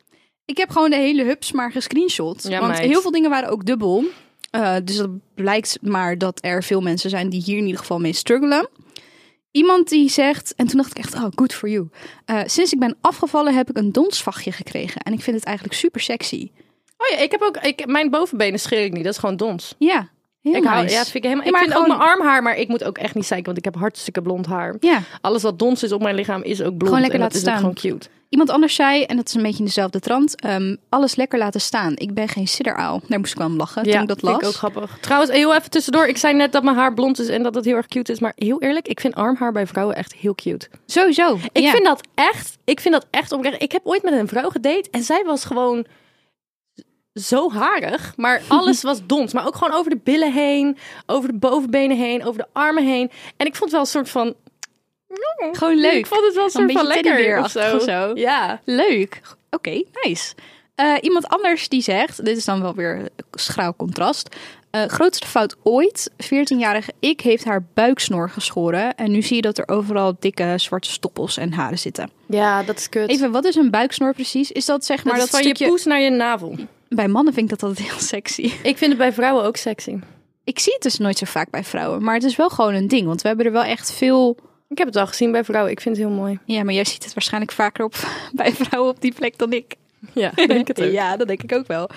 Ik 0.44 0.56
heb 0.56 0.70
gewoon 0.70 0.90
de 0.90 0.96
hele 0.96 1.24
hubs 1.24 1.52
maar 1.52 1.72
gescreenshot. 1.72 2.42
Ja, 2.48 2.60
want 2.60 2.72
meid. 2.72 2.90
heel 2.90 3.00
veel 3.00 3.10
dingen 3.10 3.30
waren 3.30 3.48
ook 3.48 3.64
dubbel. 3.64 4.04
Eh, 4.50 4.76
dus 4.84 4.96
dat 4.96 5.10
blijkt 5.34 5.78
maar 5.80 6.18
dat 6.18 6.38
er 6.44 6.62
veel 6.62 6.80
mensen 6.80 7.10
zijn 7.10 7.28
die 7.28 7.42
hier 7.42 7.56
in 7.56 7.64
ieder 7.64 7.80
geval 7.80 7.98
mee 8.00 8.12
struggelen. 8.12 8.68
Iemand 9.50 9.88
die 9.88 10.10
zegt, 10.10 10.54
en 10.54 10.66
toen 10.66 10.76
dacht 10.76 10.90
ik 10.90 10.98
echt, 10.98 11.14
oh, 11.14 11.26
good 11.34 11.54
for 11.54 11.68
you. 11.68 11.88
Eh, 12.24 12.40
sinds 12.44 12.72
ik 12.72 12.78
ben 12.78 12.96
afgevallen 13.00 13.54
heb 13.54 13.70
ik 13.70 13.76
een 13.76 13.92
donsvachtje 13.92 14.52
gekregen. 14.52 15.00
En 15.00 15.12
ik 15.12 15.20
vind 15.20 15.36
het 15.36 15.44
eigenlijk 15.44 15.76
super 15.76 16.00
sexy. 16.00 16.50
Oh 16.96 17.08
ja, 17.08 17.16
ik 17.16 17.30
heb 17.30 17.42
ook... 17.42 17.56
Ik, 17.56 17.86
mijn 17.86 18.10
bovenbenen 18.10 18.60
scheer 18.60 18.84
ik 18.84 18.92
niet. 18.92 19.04
Dat 19.04 19.12
is 19.12 19.18
gewoon 19.18 19.36
dons. 19.36 19.74
Ja, 19.78 20.08
heel 20.42 20.54
ik 20.54 20.64
hou, 20.64 20.88
ja, 20.88 20.96
dat 20.96 21.08
vind 21.08 21.24
ik 21.24 21.30
helemaal. 21.30 21.44
Ja, 21.44 21.50
ik 21.50 21.64
vind 21.64 21.74
ook 21.74 21.86
mijn 21.86 22.00
armhaar, 22.00 22.42
maar 22.42 22.56
ik 22.56 22.68
moet 22.68 22.84
ook 22.84 22.98
echt 22.98 23.14
niet 23.14 23.26
zeiken, 23.26 23.46
want 23.46 23.58
ik 23.58 23.64
heb 23.64 23.74
hartstikke 23.74 24.22
blond 24.22 24.46
haar. 24.46 24.76
Ja, 24.80 25.02
Alles 25.20 25.42
wat 25.42 25.58
dons 25.58 25.82
is 25.82 25.92
op 25.92 26.02
mijn 26.02 26.14
lichaam 26.14 26.42
is 26.42 26.60
ook 26.60 26.76
blond. 26.76 26.82
Gewoon 26.82 27.00
lekker 27.00 27.20
en 27.20 27.28
dat 27.28 27.34
laten 27.34 27.48
is 27.48 27.54
ook 27.54 27.74
staan. 27.74 27.74
gewoon 27.82 27.98
cute. 27.98 28.08
Iemand 28.32 28.50
anders 28.50 28.74
zei, 28.74 29.04
en 29.04 29.16
dat 29.16 29.26
is 29.28 29.34
een 29.34 29.42
beetje 29.42 29.58
in 29.58 29.64
dezelfde 29.64 30.00
trant, 30.00 30.40
ehm, 30.40 30.76
alles 30.88 31.14
lekker 31.14 31.38
laten 31.38 31.60
staan. 31.60 31.92
Ik 31.94 32.14
ben 32.14 32.28
geen 32.28 32.48
sidderaal. 32.48 33.00
Daar 33.06 33.18
moest 33.18 33.32
ik 33.32 33.38
wel 33.38 33.46
om 33.46 33.56
lachen 33.56 33.82
toen 33.82 34.02
ik 34.02 34.08
dat 34.08 34.22
las. 34.22 34.42
ook 34.42 34.54
grappig. 34.54 34.98
Trouwens, 35.00 35.32
heel 35.32 35.54
even 35.54 35.70
tussendoor. 35.70 36.06
Ik 36.06 36.16
zei 36.16 36.34
net 36.34 36.52
dat 36.52 36.62
mijn 36.62 36.76
haar 36.76 36.94
blond 36.94 37.18
is 37.18 37.28
en 37.28 37.42
dat 37.42 37.54
het 37.54 37.64
heel 37.64 37.76
erg 37.76 37.86
cute 37.86 38.12
is, 38.12 38.20
maar 38.20 38.32
heel 38.36 38.60
eerlijk, 38.60 38.88
ik 38.88 39.00
vind 39.00 39.14
armhaar 39.14 39.52
bij 39.52 39.66
vrouwen 39.66 39.96
echt 39.96 40.14
heel 40.14 40.34
cute. 40.34 40.68
Sowieso. 40.86 41.38
Ik 41.52 41.62
ja. 41.62 41.70
vind 41.70 41.84
dat 41.84 42.00
echt, 42.14 42.58
ik 42.64 42.80
vind 42.80 42.94
dat 42.94 43.06
echt 43.10 43.32
oprecht. 43.32 43.62
Ik 43.62 43.72
heb 43.72 43.86
ooit 43.86 44.02
met 44.02 44.12
een 44.12 44.28
vrouw 44.28 44.50
gedate 44.50 44.88
en 44.90 45.02
zij 45.02 45.24
was 45.24 45.44
gewoon 45.44 45.86
zo 47.14 47.50
harig, 47.50 48.12
maar 48.16 48.42
alles 48.48 48.82
was 48.82 49.06
dons. 49.06 49.32
Maar 49.32 49.46
ook 49.46 49.56
gewoon 49.56 49.78
over 49.78 49.90
de 49.90 50.00
billen 50.04 50.32
heen, 50.32 50.76
over 51.06 51.28
de 51.28 51.38
bovenbenen 51.38 51.96
heen, 51.96 52.24
over 52.24 52.40
de 52.40 52.48
armen 52.52 52.84
heen. 52.84 53.10
En 53.36 53.46
ik 53.46 53.56
vond 53.56 53.70
het 53.70 53.70
wel 53.70 53.80
een 53.80 53.86
soort 53.86 54.08
van... 54.08 54.34
Gewoon 55.52 55.76
leuk. 55.76 55.92
Ik 55.92 56.06
vond 56.06 56.24
het 56.24 56.34
wel 56.34 56.50
soort 56.50 56.72
van 56.72 56.82
beetje 56.84 57.02
lekker 57.02 57.38
of 57.38 57.44
of 57.44 57.50
zo. 57.50 57.78
zo. 57.78 58.10
Ja. 58.14 58.60
Leuk. 58.64 59.20
Oké, 59.50 59.82
nice. 60.02 60.34
Eh, 60.74 60.94
iemand 61.00 61.28
anders 61.28 61.68
die 61.68 61.82
zegt, 61.82 62.24
dit 62.24 62.36
is 62.36 62.44
dan 62.44 62.62
wel 62.62 62.74
weer 62.74 63.08
schraal 63.32 63.76
contrast. 63.76 64.36
Eh, 64.70 64.84
grootste 64.86 65.26
fout 65.26 65.56
ooit. 65.62 66.10
14-jarige 66.24 66.92
ik 66.98 67.20
heeft 67.20 67.44
haar 67.44 67.64
buiksnor 67.74 68.30
geschoren. 68.30 68.94
En 68.94 69.10
nu 69.10 69.22
zie 69.22 69.36
je 69.36 69.42
dat 69.42 69.58
er 69.58 69.68
overal 69.68 70.16
dikke 70.18 70.54
zwarte 70.56 70.90
stoppels 70.90 71.36
en 71.36 71.52
haren 71.52 71.78
zitten. 71.78 72.10
ja, 72.26 72.62
dat 72.62 72.78
is 72.78 72.88
kut. 72.88 73.08
Even, 73.08 73.30
wat 73.30 73.44
is 73.44 73.54
een 73.54 73.70
buiksnor 73.70 74.14
precies? 74.14 74.52
Is 74.52 74.64
dat 74.64 74.84
zeg 74.84 74.96
maar 74.96 75.12
maar 75.12 75.22
dat 75.22 75.30
dat, 75.30 75.40
is 75.40 75.46
van 75.46 75.54
stukje... 75.56 75.64
je 75.64 75.70
poes 75.70 75.84
naar 75.84 76.00
je 76.00 76.10
navel. 76.10 76.56
Bij 76.88 77.08
mannen 77.08 77.34
vind 77.34 77.52
ik 77.52 77.58
dat 77.58 77.68
altijd 77.68 77.88
heel 77.88 78.00
sexy. 78.00 78.52
Ik 78.62 78.78
vind 78.78 78.90
het 78.90 78.98
bij 78.98 79.12
vrouwen 79.12 79.44
ook 79.44 79.56
sexy. 79.56 79.98
Ik 80.44 80.58
zie 80.58 80.72
het 80.72 80.82
dus 80.82 80.98
nooit 80.98 81.18
zo 81.18 81.26
vaak 81.26 81.50
bij 81.50 81.64
vrouwen. 81.64 82.02
Maar 82.02 82.14
het 82.14 82.24
is 82.24 82.36
wel 82.36 82.48
gewoon 82.48 82.74
een 82.74 82.88
ding. 82.88 83.06
Want 83.06 83.22
we 83.22 83.28
hebben 83.28 83.46
er 83.46 83.52
wel 83.52 83.64
echt 83.64 83.92
veel... 83.92 84.36
Ik 84.72 84.78
heb 84.78 84.86
het 84.86 84.96
al 84.96 85.06
gezien 85.06 85.32
bij 85.32 85.44
vrouwen. 85.44 85.72
Ik 85.72 85.80
vind 85.80 85.96
het 85.96 86.06
heel 86.06 86.14
mooi. 86.14 86.38
Ja, 86.44 86.64
maar 86.64 86.74
jij 86.74 86.84
ziet 86.84 87.04
het 87.04 87.14
waarschijnlijk 87.14 87.52
vaker 87.52 87.84
op 87.84 87.94
bij 88.32 88.52
vrouwen 88.52 88.90
op 88.90 89.00
die 89.00 89.14
plek 89.14 89.38
dan 89.38 89.52
ik. 89.52 89.74
Ja, 90.12 90.30
denk 90.46 90.68
het 90.68 90.82
ook. 90.82 90.90
Ja, 90.90 91.16
dat 91.16 91.26
denk 91.26 91.42
ik 91.42 91.54
ook 91.54 91.66
wel. 91.66 91.90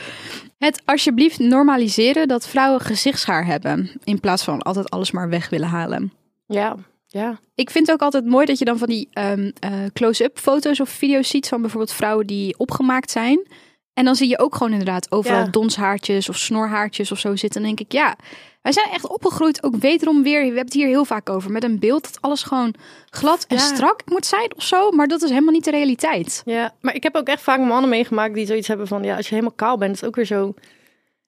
Het 0.58 0.82
alsjeblieft 0.86 1.40
normaliseren 1.40 2.28
dat 2.28 2.48
vrouwen 2.48 2.82
gezichtshaar 2.82 3.46
hebben. 3.46 3.92
In 4.04 4.20
plaats 4.20 4.44
van 4.44 4.62
altijd 4.62 4.90
alles 4.90 5.12
maar 5.12 5.30
weg 5.30 5.50
willen 5.50 5.68
halen. 5.68 6.14
Ja, 6.46 6.76
ja. 7.08 7.40
Ik 7.56 7.70
vind 7.70 7.88
het 7.88 7.96
ook 7.96 8.02
altijd 8.02 8.26
mooi 8.26 8.46
dat 8.46 8.60
je 8.60 8.66
dan 8.66 8.78
van 8.78 8.88
die 8.88 9.10
ehm, 9.14 9.52
eh, 9.60 9.72
close-up 9.94 10.40
foto's 10.40 10.80
of 10.80 10.90
video's 10.90 11.30
ziet 11.30 11.48
van 11.48 11.62
bijvoorbeeld 11.62 11.94
vrouwen 11.94 12.28
die 12.28 12.58
opgemaakt 12.58 13.12
zijn. 13.12 13.48
En 13.96 14.06
dan 14.06 14.16
zie 14.16 14.30
je 14.30 14.40
ook 14.40 14.56
gewoon 14.56 14.72
inderdaad 14.72 15.12
overal 15.12 15.40
Ja. 15.40 15.48
donshaartjes 15.48 16.30
of 16.30 16.38
snorhaartjes 16.38 17.12
of 17.12 17.20
zo 17.20 17.36
zitten. 17.36 17.62
En 17.62 17.68
dan 17.68 17.76
denk 17.76 17.90
ik, 17.90 18.00
ja, 18.00 18.16
wij 18.62 18.72
zijn 18.72 18.90
echt 18.92 19.08
opgegroeid. 19.08 19.64
Ook 19.64 19.76
wederom 19.76 20.24
weer, 20.24 20.40
we 20.40 20.46
hebben 20.46 20.64
het 20.66 20.74
hier 20.74 20.88
heel 20.88 21.06
vaak 21.06 21.30
over. 21.30 21.52
Met 21.52 21.64
een 21.64 21.80
beeld 21.80 22.04
dat 22.04 22.22
alles 22.22 22.44
gewoon 22.44 22.74
glad 23.10 23.46
en 23.48 23.56
Ja. 23.58 23.62
strak 23.62 24.02
moet 24.06 24.26
zijn 24.26 24.56
of 24.56 24.64
zo. 24.64 24.92
Maar 24.92 25.08
dat 25.08 25.22
is 25.22 25.30
helemaal 25.30 25.54
niet 25.54 25.64
de 25.64 25.72
realiteit. 25.72 26.42
Ja, 26.46 26.74
maar 26.82 26.96
ik 26.96 27.04
heb 27.04 27.16
ook 27.16 27.28
echt 27.28 27.42
vaak 27.42 27.60
mannen 27.60 27.90
meegemaakt 27.90 28.34
die 28.34 28.46
zoiets 28.46 28.68
hebben 28.68 28.88
van... 28.88 29.04
Ja, 29.04 29.16
als 29.16 29.26
je 29.30 29.36
helemaal 29.36 29.56
kaal 29.56 29.78
bent, 29.78 29.94
is 29.94 30.00
het 30.00 30.10
ook 30.10 30.16
weer 30.16 30.26
zo... 30.26 30.54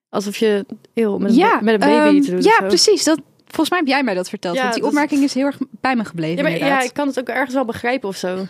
Alsof 0.09 0.37
je 0.37 0.65
eeuw, 0.93 1.17
met, 1.17 1.35
ja, 1.35 1.59
met 1.61 1.73
een 1.73 1.79
baby 1.79 2.07
ehm, 2.07 2.15
iets 2.15 2.27
doet. 2.27 2.43
Ja, 2.43 2.57
precies. 2.67 3.03
Dat, 3.03 3.19
volgens 3.45 3.69
mij 3.69 3.79
heb 3.79 3.87
jij 3.87 4.03
mij 4.03 4.13
dat 4.13 4.29
verteld. 4.29 4.55
Ja, 4.55 4.61
want 4.61 4.73
die 4.73 4.85
opmerking 4.85 5.23
is 5.23 5.33
heel 5.33 5.45
erg 5.45 5.57
bij 5.81 5.95
me 5.95 6.05
gebleven. 6.05 6.35
Ja, 6.43 6.49
maar, 6.49 6.67
ja, 6.67 6.81
ik 6.81 6.93
kan 6.93 7.07
het 7.07 7.19
ook 7.19 7.27
ergens 7.27 7.53
wel 7.53 7.65
begrijpen 7.65 8.09
of 8.09 8.15
zo. 8.15 8.45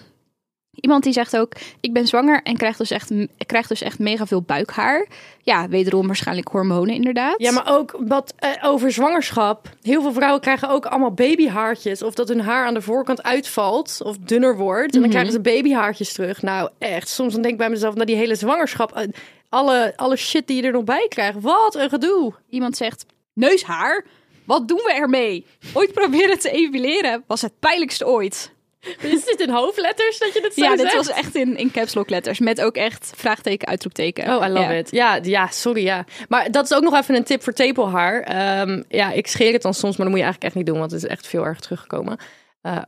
Iemand 0.81 1.03
die 1.03 1.13
zegt 1.13 1.38
ook, 1.38 1.53
ik 1.81 1.93
ben 1.93 2.07
zwanger 2.07 2.41
en 2.43 2.57
krijg 2.57 2.77
dus 2.77 2.91
echt, 2.91 3.12
krijg 3.46 3.67
dus 3.67 3.81
echt 3.81 4.00
mega 4.00 4.25
veel 4.25 4.41
buikhaar. 4.41 5.07
Ja, 5.41 5.67
wederom 5.69 6.05
waarschijnlijk 6.07 6.48
hormonen 6.48 6.96
inderdaad. 6.96 7.36
Ja, 7.38 7.51
maar 7.51 7.72
ook 7.77 7.96
wat 8.00 8.34
eh, 8.38 8.50
over 8.63 8.91
zwangerschap. 8.91 9.69
Heel 9.81 10.01
veel 10.01 10.13
vrouwen 10.13 10.41
krijgen 10.41 10.69
ook 10.69 10.86
allemaal 10.86 11.12
babyhaartjes. 11.13 12.01
Of 12.03 12.13
dat 12.13 12.27
hun 12.27 12.41
haar 12.41 12.65
aan 12.65 12.74
de 12.74 12.81
voorkant 12.81 13.24
uitvalt 13.24 14.00
of 14.03 14.17
dunner 14.17 14.57
wordt. 14.57 14.86
En 14.86 14.91
dan 14.91 15.01
Mhm. 15.01 15.10
krijgen 15.10 15.31
ze 15.31 15.39
babyhaartjes 15.39 16.13
terug. 16.13 16.41
Nou, 16.41 16.69
echt. 16.77 17.10
Soms 17.10 17.34
dan 17.34 17.41
denk 17.41 17.53
ik 17.53 17.60
bij 17.60 17.69
mezelf, 17.69 17.96
na 17.96 18.05
die 18.05 18.15
hele 18.15 18.36
zwangerschap... 18.36 18.91
eh, 18.96 19.07
Alle, 19.50 19.93
alle 19.96 20.15
shit 20.15 20.48
die 20.48 20.62
je 20.62 20.67
er 20.67 20.72
nog 20.74 20.84
bij 20.84 21.05
krijgt. 21.10 21.38
Wat 21.41 21.75
een 21.75 21.89
gedoe. 21.89 22.34
Iemand 22.50 22.77
zegt, 22.77 23.05
neushaar? 23.34 24.05
Wat 24.46 24.67
doen 24.67 24.77
we 24.84 24.93
ermee? 24.93 25.46
Ooit 25.74 25.93
proberen 25.93 26.39
te 26.39 26.50
epileren 26.51 27.24
was 27.27 27.41
het 27.41 27.60
pijnlijkste 27.60 28.07
ooit. 28.07 28.51
Is 29.01 29.25
dit 29.25 29.39
in 29.39 29.50
hoofdletters 29.50 30.17
dat 30.19 30.34
je 30.34 30.41
dit 30.41 30.53
zo 30.53 30.63
Ja, 30.63 30.75
dit 30.75 30.93
was 30.93 31.10
echt 31.10 31.36
in, 31.36 31.57
in 31.57 31.72
caps 31.72 31.93
lock 31.93 32.10
letters. 32.10 32.39
Met 32.39 32.62
ook 32.62 32.75
echt 32.75 33.12
vraagteken, 33.15 33.67
uitroepteken. 33.67 34.36
Oh, 34.36 34.46
I 34.46 34.50
love 34.50 34.62
ja. 34.62 34.72
it. 34.72 34.91
Ja, 34.91 35.19
ja, 35.22 35.48
sorry, 35.48 35.84
ja. 35.84 36.05
Maar 36.29 36.51
dat 36.51 36.65
is 36.65 36.74
ook 36.74 36.84
nog 36.84 36.96
even 36.96 37.15
een 37.15 37.24
tip 37.24 37.43
voor 37.43 37.53
tepelhaar. 37.53 38.22
Ehm, 38.22 38.84
ja, 38.89 39.12
ik 39.12 39.27
scheer 39.27 39.53
het 39.53 39.62
dan 39.62 39.74
soms, 39.74 39.98
maar 39.98 40.05
dat 40.05 40.15
moet 40.15 40.17
je 40.17 40.24
eigenlijk 40.24 40.43
echt 40.43 40.55
niet 40.55 40.65
doen, 40.65 40.79
want 40.79 40.91
het 40.91 41.03
is 41.03 41.10
echt 41.10 41.27
veel 41.27 41.46
erg 41.46 41.60
teruggekomen. 41.60 42.17
Eh, 42.62 42.81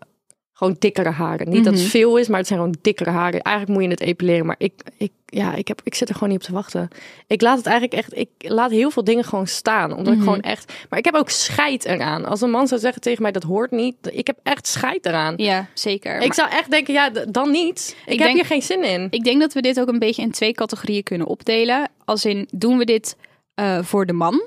gewoon 0.60 0.76
dikkere 0.80 1.10
haren. 1.10 1.50
Niet 1.50 1.64
dat 1.64 1.74
het 1.74 1.82
Mhm. 1.82 1.92
veel 1.92 2.18
is, 2.18 2.28
maar 2.28 2.38
het 2.38 2.48
zijn 2.48 2.60
gewoon 2.60 2.76
dikkere 2.82 3.10
haren. 3.10 3.42
Eigenlijk 3.42 3.76
moet 3.80 3.86
je 3.88 3.92
het 3.96 4.02
epileren, 4.10 4.46
maar 4.46 4.56
ik, 4.58 4.74
ik, 4.98 5.12
ja, 5.26 5.54
ik, 5.56 5.68
heb, 5.68 5.82
ik 5.84 5.96
zit 5.96 6.08
er 6.10 6.14
gewoon 6.14 6.30
niet 6.30 6.38
op 6.38 6.44
te 6.46 6.54
wachten. 6.54 6.88
Ik 7.28 7.42
laat 7.42 7.58
het 7.58 7.66
eigenlijk 7.66 8.02
echt, 8.02 8.18
ik 8.18 8.30
laat 8.38 8.72
heel 8.72 8.92
veel 8.92 9.04
dingen 9.04 9.24
gewoon 9.24 9.48
staan, 9.48 9.90
omdat 9.92 10.06
Mhm. 10.06 10.14
ik 10.16 10.20
gewoon 10.24 10.40
echt, 10.42 10.74
maar 10.90 11.00
ik 11.00 11.06
heb 11.06 11.16
ook 11.16 11.30
scheid 11.30 11.86
eraan. 11.86 12.26
Als 12.26 12.42
een 12.42 12.50
man 12.50 12.68
zou 12.68 12.82
zeggen 12.82 13.02
tegen 13.02 13.22
mij, 13.22 13.32
dat 13.32 13.44
hoort 13.44 13.72
niet, 13.72 13.96
ik 14.12 14.28
heb 14.28 14.38
echt 14.44 14.68
scheid 14.68 15.06
eraan. 15.06 15.34
Ja, 15.38 15.68
zeker. 15.74 16.16
Ik 16.16 16.26
Maar 16.26 16.34
zou 16.36 16.50
echt 16.50 16.72
denken, 16.72 16.94
ja, 16.94 17.10
dan 17.10 17.52
niet. 17.52 17.96
Ik, 18.06 18.10
heb 18.18 18.18
denk- 18.18 18.36
hier 18.36 18.46
geen 18.46 18.62
zin 18.62 18.84
in. 18.84 19.08
ik 19.10 19.24
denk 19.24 19.40
dat 19.42 19.54
we 19.54 19.62
dit 19.62 19.80
ook 19.80 19.88
een 19.88 20.00
beetje 20.00 20.22
in 20.22 20.32
twee 20.32 20.52
categorieën 20.54 21.04
kunnen 21.04 21.28
opdelen. 21.28 21.90
Als 22.06 22.26
in, 22.26 22.48
doen 22.52 22.78
we 22.78 22.86
dit 22.86 23.16
eh, 23.54 23.84
voor 23.84 24.06
de 24.06 24.14
man? 24.14 24.42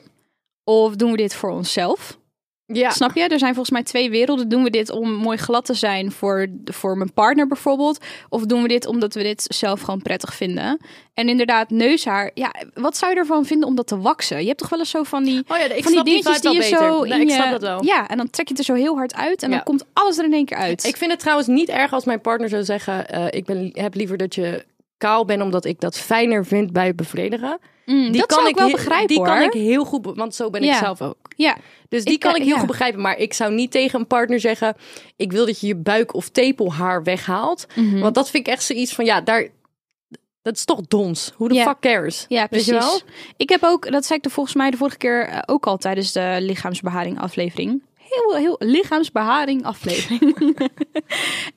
Of 0.65 0.97
doen 0.97 1.11
we 1.11 1.17
dit 1.17 1.35
voor 1.35 1.51
onszelf? 1.51 2.19
Ja. 2.73 2.91
Snap 2.91 3.15
je? 3.15 3.21
Er 3.23 3.39
zijn 3.39 3.55
volgens 3.55 3.71
mij 3.71 3.83
twee 3.83 4.11
werelden. 4.11 4.49
Doen 4.49 4.63
we 4.63 4.71
dit 4.71 4.91
om 4.91 5.11
mooi 5.13 5.37
glad 5.39 5.65
te 5.65 5.75
zijn 5.75 6.13
voor, 6.13 6.47
voor 6.65 6.97
mijn 6.97 7.13
partner 7.13 7.47
bijvoorbeeld? 7.47 7.99
Of 8.29 8.43
doen 8.47 8.63
we 8.63 8.69
dit 8.69 8.87
omdat 8.87 9.15
we 9.15 9.23
dit 9.23 9.45
zelf 9.49 9.81
gewoon 9.81 10.03
prettig 10.03 10.35
vinden? 10.35 10.81
En 11.15 11.29
inderdaad, 11.29 11.71
neushaar. 11.71 12.31
Ja, 12.35 12.55
wat 12.75 12.97
zou 12.97 13.13
je 13.13 13.19
ervan 13.19 13.45
vinden 13.45 13.69
om 13.69 13.75
dat 13.75 13.87
te 13.87 13.99
waksen? 14.01 14.41
Je 14.41 14.47
hebt 14.47 14.59
toch 14.59 14.69
wel 14.69 14.79
eens 14.79 14.91
zo 14.91 15.03
van 15.03 15.25
die, 15.25 15.43
Oh 15.49 15.57
ja, 15.59 15.65
ik 15.65 15.83
van 15.83 15.93
die 15.93 16.05
dingetjes 16.05 16.41
die 16.41 16.53
je 16.53 16.59
beter. 16.59 16.79
zo 16.79 17.03
Nee, 17.05 17.13
in 17.13 17.21
ik 17.21 17.29
je... 17.29 17.35
snap 17.35 17.51
dat 17.51 17.61
wel. 17.63 17.85
Ja, 17.85 18.09
en 18.09 18.17
dan 18.17 18.31
trek 18.31 18.49
je 18.49 18.55
het 18.55 18.69
er 18.69 18.75
zo 18.77 18.83
heel 18.83 18.97
hard 18.97 19.15
uit 19.15 19.43
en 19.43 19.51
Ja. 19.51 19.55
dan 19.57 19.65
komt 19.65 19.85
alles 19.93 20.19
er 20.19 20.25
in 20.25 20.33
één 20.33 20.45
keer 20.45 20.57
uit. 20.57 20.85
Ik 20.85 20.97
vind 20.97 21.11
het 21.11 21.21
trouwens 21.21 21.49
niet 21.49 21.69
erg 21.69 21.93
als 21.93 22.05
mijn 22.05 22.21
partner 22.21 22.49
zou 22.49 22.65
zeggen: 22.65 23.09
eh, 23.09 23.27
Ik 23.31 23.45
ben, 23.45 23.71
heb 23.73 23.95
liever 23.95 24.17
dat 24.17 24.35
je 24.35 24.65
kaal 25.03 25.25
bent, 25.25 25.43
omdat 25.43 25.65
ik 25.65 25.81
dat 25.81 25.99
fijner 25.99 26.47
vind 26.47 26.73
bij 26.73 26.95
bevredigen. 26.95 27.59
Mm, 27.87 28.13
dat 28.13 28.33
zou 28.33 28.49
ik 28.49 28.57
wel 28.57 28.71
begrijpen 28.71 29.07
Die 29.09 29.17
hoor. 29.17 29.27
kan 29.27 29.43
ik 29.43 29.53
heel 29.53 29.85
goed, 29.85 30.07
want 30.15 30.35
zo 30.35 30.51
ben 30.51 30.63
ik 30.63 30.75
zelf 30.75 31.03
ook. 31.03 31.17
Ja, 31.37 31.57
Dus 31.89 32.05
die 32.05 32.15
Ik, 32.15 32.21
kan 32.21 32.31
eh, 32.31 32.37
ik 32.37 32.43
heel 32.43 32.53
ja. 32.53 32.59
goed 32.59 32.69
begrijpen. 32.69 33.01
Maar 33.01 33.19
ik 33.19 33.33
zou 33.33 33.53
niet 33.55 33.71
tegen 33.71 34.01
een 34.01 34.07
partner 34.07 34.41
zeggen: 34.41 34.77
Ik 35.17 35.33
wil 35.33 35.47
dat 35.47 35.61
je 35.61 35.67
je 35.67 35.77
buik 35.77 36.15
of 36.15 36.29
tepelhaar 36.29 37.03
weghaalt. 37.03 37.67
Mhm. 37.75 37.99
Want 38.01 38.15
dat 38.15 38.31
vind 38.31 38.47
ik 38.47 38.53
echt 38.53 38.63
zoiets 38.63 38.95
van: 38.95 39.05
Ja, 39.05 39.21
daar. 39.21 39.49
Dat 40.43 40.57
is 40.57 40.65
toch 40.65 40.81
dons. 40.89 41.33
The 41.39 41.55
Ja. 41.55 41.65
fuck 41.65 41.81
cares? 41.81 42.25
Ja, 42.29 42.47
Weet 42.51 42.65
je 42.65 42.71
wel? 42.73 42.81
precies. 42.81 43.05
Ik 43.37 43.49
heb 43.49 43.63
ook, 43.65 43.91
dat 43.93 44.05
zei 44.05 44.19
ik 44.19 44.25
de 44.25 44.31
volgens 44.31 44.55
mij 44.57 44.71
de 44.71 44.77
vorige 44.77 44.97
keer 44.97 45.27
eh, 45.29 45.39
ook 45.47 45.67
al 45.67 45.77
tijdens 45.77 46.13
de 46.13 46.37
lichaamsbeharing 46.41 47.21
aflevering. 47.21 47.83
Heel, 48.13 48.37
heel 48.37 48.57
lichaamsbeharing 48.59 49.65
aflevering. 49.65 50.35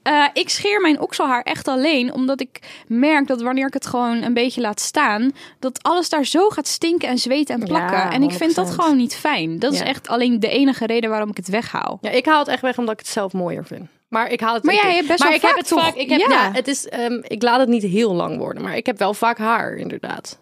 Eh, 0.02 0.26
ik 0.34 0.50
scheer 0.50 0.82
mijn 0.82 1.00
okselhaar 1.00 1.42
echt 1.42 1.68
alleen 1.68 2.14
omdat 2.14 2.42
ik 2.42 2.60
merk 2.88 3.28
dat 3.28 3.42
wanneer 3.42 3.68
ik 3.68 3.74
het 3.74 3.86
gewoon 3.88 4.22
een 4.24 4.34
beetje 4.34 4.62
laat 4.62 4.80
staan, 4.80 5.32
dat 5.60 5.84
alles 5.84 6.10
daar 6.10 6.26
zo 6.26 6.50
gaat 6.50 6.68
stinken 6.68 7.10
en 7.10 7.18
zweten 7.18 7.56
en 7.56 7.68
plakken. 7.68 7.98
Ja, 7.98 8.12
en 8.12 8.24
ik 8.24 8.32
vind 8.32 8.56
dat 8.56 8.68
100%. 8.68 8.70
gewoon 8.76 8.98
niet 8.98 9.16
fijn. 9.16 9.60
Dat 9.60 9.74
is 9.74 9.80
echt 9.80 10.08
alleen 10.08 10.40
de 10.40 10.50
enige 10.50 10.86
reden 10.86 11.10
waarom 11.10 11.30
ik 11.30 11.38
het 11.38 11.48
weghaal. 11.48 11.98
Ja, 12.02 12.10
ik 12.10 12.26
haal 12.26 12.40
het 12.40 12.48
echt 12.48 12.62
weg 12.62 12.78
omdat 12.78 12.94
ik 12.94 13.00
het 13.00 13.08
zelf 13.08 13.34
mooier 13.34 13.66
vind. 13.66 13.88
Maar 14.10 14.30
ik 14.32 14.40
haal 14.40 14.54
het. 14.54 14.64
Maar 14.64 14.74
jij 14.76 14.96
hebt 14.96 15.08
best 15.08 15.20
maar 15.20 15.28
wel 15.28 15.38
ik 15.38 15.44
heb 15.46 15.56
het 15.56 15.68
toch? 15.68 15.84
vaak. 15.84 15.96
Ik 15.96 16.10
heb, 16.10 16.20
Ja. 16.20 16.30
ja. 16.30 16.52
het 16.52 16.68
is. 16.68 16.88
ehm, 16.88 17.20
ik 17.22 17.42
laat 17.42 17.60
het 17.60 17.70
niet 17.70 17.84
heel 17.84 18.14
lang 18.14 18.38
worden, 18.38 18.64
maar 18.64 18.76
ik 18.78 18.86
heb 18.86 18.98
wel 18.98 19.14
vaak 19.14 19.38
haar, 19.38 19.76
inderdaad. 19.76 20.40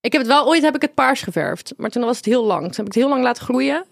Ik 0.00 0.12
heb 0.12 0.20
het 0.22 0.30
wel 0.30 0.46
ooit 0.46 0.62
heb 0.62 0.74
ik 0.74 0.82
het 0.82 0.94
paars 0.94 1.22
geverfd, 1.22 1.72
maar 1.76 1.90
toen 1.90 2.04
was 2.04 2.16
het 2.16 2.26
heel 2.26 2.44
lang. 2.44 2.60
Toen 2.60 2.70
heb 2.70 2.86
ik 2.86 2.92
het 2.92 3.02
heel 3.02 3.08
lang 3.08 3.22
laten 3.22 3.42
groeien. 3.44 3.84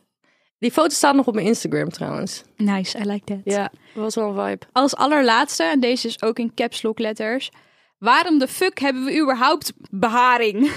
Die 0.62 0.72
foto 0.72 0.94
staat 0.94 1.14
nog 1.14 1.26
op 1.26 1.34
mijn 1.34 1.46
Instagram 1.46 1.88
trouwens. 1.88 2.42
Nice, 2.56 2.98
I 2.98 3.04
like 3.04 3.24
that. 3.24 3.40
Ja, 3.44 3.62
dat 3.94 4.02
was 4.02 4.14
wel 4.14 4.28
een 4.28 4.46
vibe. 4.46 4.66
Als 4.72 4.96
allerlaatste, 4.96 5.62
en 5.62 5.80
deze 5.80 6.06
is 6.06 6.22
ook 6.22 6.38
in 6.38 6.54
caps 6.54 6.82
lock 6.82 6.98
letters. 6.98 7.50
Waarom 7.98 8.38
de 8.38 8.48
fuck 8.48 8.78
hebben 8.78 9.04
we 9.04 9.20
überhaupt 9.20 9.72
beharing? 9.90 10.70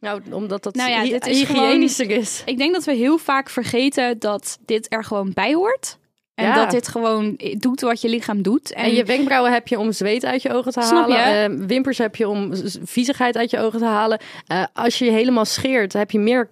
Nou, 0.00 0.22
omdat 0.30 0.62
dat 0.62 0.74
Nou 0.74 0.90
ja, 0.90 1.02
dit 1.02 1.26
is 1.26 1.38
hygiënischer 1.38 2.10
is. 2.10 2.42
Ik 2.44 2.58
denk 2.58 2.74
dat 2.74 2.84
we 2.84 2.92
heel 2.92 3.18
vaak 3.18 3.50
vergeten 3.50 4.18
dat 4.18 4.58
dit 4.64 4.86
er 4.92 5.04
gewoon 5.04 5.30
bij 5.34 5.54
hoort. 5.54 5.98
En 6.38 6.44
Ja. 6.44 6.54
dat 6.54 6.70
dit 6.70 6.88
gewoon 6.88 7.38
doet 7.58 7.80
wat 7.80 8.00
je 8.00 8.08
lichaam 8.08 8.42
doet. 8.42 8.72
En, 8.72 8.84
En 8.84 8.94
je 8.94 9.04
wenkbrauwen 9.04 9.52
heb 9.52 9.68
je 9.68 9.78
om 9.78 9.92
zweet 9.92 10.24
uit 10.24 10.42
je 10.42 10.52
ogen 10.52 10.72
te 10.72 10.80
halen. 10.80 11.16
Eh, 11.60 11.66
wimpers 11.66 11.98
heb 11.98 12.16
je 12.16 12.28
om 12.28 12.50
viezigheid 12.84 13.36
uit 13.36 13.50
je 13.50 13.58
ogen 13.58 13.78
te 13.78 13.84
halen. 13.84 14.18
Eh, 14.46 14.64
als 14.72 14.98
je 14.98 15.04
je 15.04 15.10
helemaal 15.10 15.44
scheert, 15.44 15.92
heb 15.92 16.10
je 16.10 16.18
meer 16.18 16.48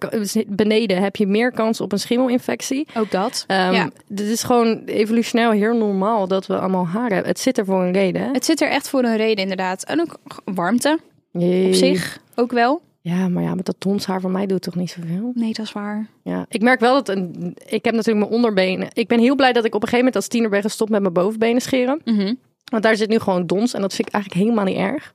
beneden 0.47 1.01
heb 1.01 1.15
je 1.15 1.27
meer 1.27 1.51
kans 1.51 1.81
op 1.81 1.91
een 1.91 1.99
schimmelinfectie. 1.99 2.87
ook 2.97 3.11
dat. 3.11 3.43
Ehm 3.47 3.73
ja. 3.73 3.89
Dit 4.07 4.27
is 4.27 4.43
gewoon 4.43 4.81
evolutionair 4.85 5.51
heel 5.53 5.75
normaal 5.77 6.27
dat 6.27 6.45
we 6.47 6.59
allemaal 6.59 6.87
haar 6.87 7.09
hebben. 7.09 7.27
Het 7.27 7.39
zit 7.39 7.57
er 7.57 7.65
voor 7.65 7.81
een 7.83 7.93
reden. 7.93 8.21
Hè? 8.21 8.31
Het 8.31 8.45
zit 8.45 8.61
er 8.61 8.69
echt 8.69 8.89
voor 8.89 9.03
een 9.03 9.17
reden 9.17 9.41
inderdaad. 9.43 9.83
En 9.83 10.01
ook 10.01 10.17
warmte 10.45 10.99
Jee. 11.31 11.67
op 11.67 11.73
zich 11.73 12.19
ook 12.35 12.51
wel. 12.51 12.81
Ja, 13.07 13.27
maar 13.27 13.43
ja, 13.43 13.55
met 13.55 13.65
dat 13.65 13.75
tonshaar 13.79 14.21
van 14.21 14.31
mij 14.31 14.41
doet 14.41 14.51
het 14.51 14.61
toch 14.61 14.75
niet 14.75 14.89
zoveel. 14.89 15.31
Nee, 15.33 15.53
dat 15.53 15.65
is 15.65 15.71
waar. 15.71 16.07
Ja, 16.23 16.45
ik 16.49 16.61
merk 16.61 16.79
wel 16.79 16.93
dat 16.93 17.09
een, 17.09 17.55
ik 17.65 17.85
heb 17.85 17.93
natuurlijk 17.93 18.25
mijn 18.25 18.35
onderbenen. 18.35 18.87
Ik 18.93 19.07
ben 19.07 19.19
heel 19.19 19.35
blij 19.35 19.53
dat 19.53 19.65
ik 19.65 19.75
op 19.75 19.81
een 19.81 19.87
gegeven 19.87 20.05
moment 20.05 20.15
als 20.15 20.27
tiener 20.27 20.49
ben 20.49 20.61
gestopt 20.61 20.89
met 20.89 21.01
mijn 21.01 21.13
bovenbenen 21.13 21.61
scheren. 21.61 22.01
Mhm. 22.05 22.33
Want 22.71 22.83
daar 22.83 22.95
zit 22.95 23.09
nu 23.09 23.19
gewoon 23.19 23.45
dons 23.45 23.73
en 23.73 23.81
dat 23.81 23.93
vind 23.93 24.07
ik 24.07 24.13
eigenlijk 24.13 24.43
helemaal 24.43 24.65
niet 24.65 24.77
erg. 24.77 25.13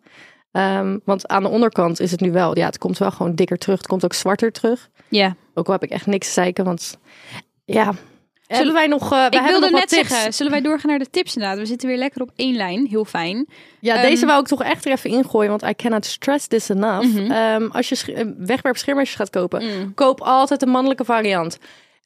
Ehm, 0.53 0.99
want 1.05 1.29
aan 1.29 1.43
de 1.43 1.49
onderkant 1.49 2.01
is 2.01 2.11
het 2.11 2.21
nu 2.21 2.33
wel, 2.33 2.59
ja, 2.59 2.67
het 2.67 2.79
komt 2.79 2.99
wel 2.99 3.11
gewoon 3.11 3.35
dikker 3.35 3.59
terug. 3.59 3.79
Het 3.79 3.87
komt 3.87 4.05
ook 4.05 4.13
zwarter 4.13 4.53
terug. 4.53 4.91
Ja. 5.09 5.37
Ook 5.55 5.67
al 5.67 5.73
heb 5.73 5.83
ik 5.83 5.91
echt 5.91 6.07
niks 6.07 6.27
te 6.27 6.33
zeiken, 6.33 6.65
want 6.65 6.99
ja. 7.65 7.95
Zullen 8.57 8.73
wij 8.75 8.87
nog, 8.87 9.13
uh, 9.13 9.27
Ik 9.31 9.41
wilde 9.41 9.71
nog 9.71 9.81
net 9.81 9.91
zeggen, 9.91 10.33
zullen 10.35 10.53
wij 10.53 10.61
doorgaan 10.61 10.91
naar 10.91 10.99
de 10.99 11.11
tips 11.11 11.35
inderdaad? 11.35 11.59
We 11.59 11.67
zitten 11.67 11.89
weer 11.89 11.97
lekker 11.99 12.23
op 12.23 12.31
één 12.37 12.57
lijn. 12.57 12.87
Heel 12.87 13.05
fijn. 13.05 13.47
Ja, 13.81 13.95
Ehm, 13.95 14.03
deze 14.07 14.27
wou 14.27 14.41
ik 14.41 14.47
toch 14.47 14.63
echt 14.63 14.85
er 14.85 14.93
even 14.93 15.11
ingooien, 15.11 15.51
want 15.51 15.63
I 15.63 15.75
cannot 15.75 16.05
stress 16.07 16.47
this 16.47 16.69
enough. 16.69 17.07
Mhm. 17.07 17.31
Ehm, 17.31 17.67
als 17.73 17.89
je 17.89 18.13
eh, 18.15 18.27
wegwerp 18.39 18.77
scheermesjes 18.77 19.17
gaat 19.17 19.31
kopen, 19.31 19.65
Mm. 19.65 19.95
koop 19.95 20.21
altijd 20.21 20.61
de 20.61 20.67
mannelijke 20.67 21.05
variant. 21.05 21.59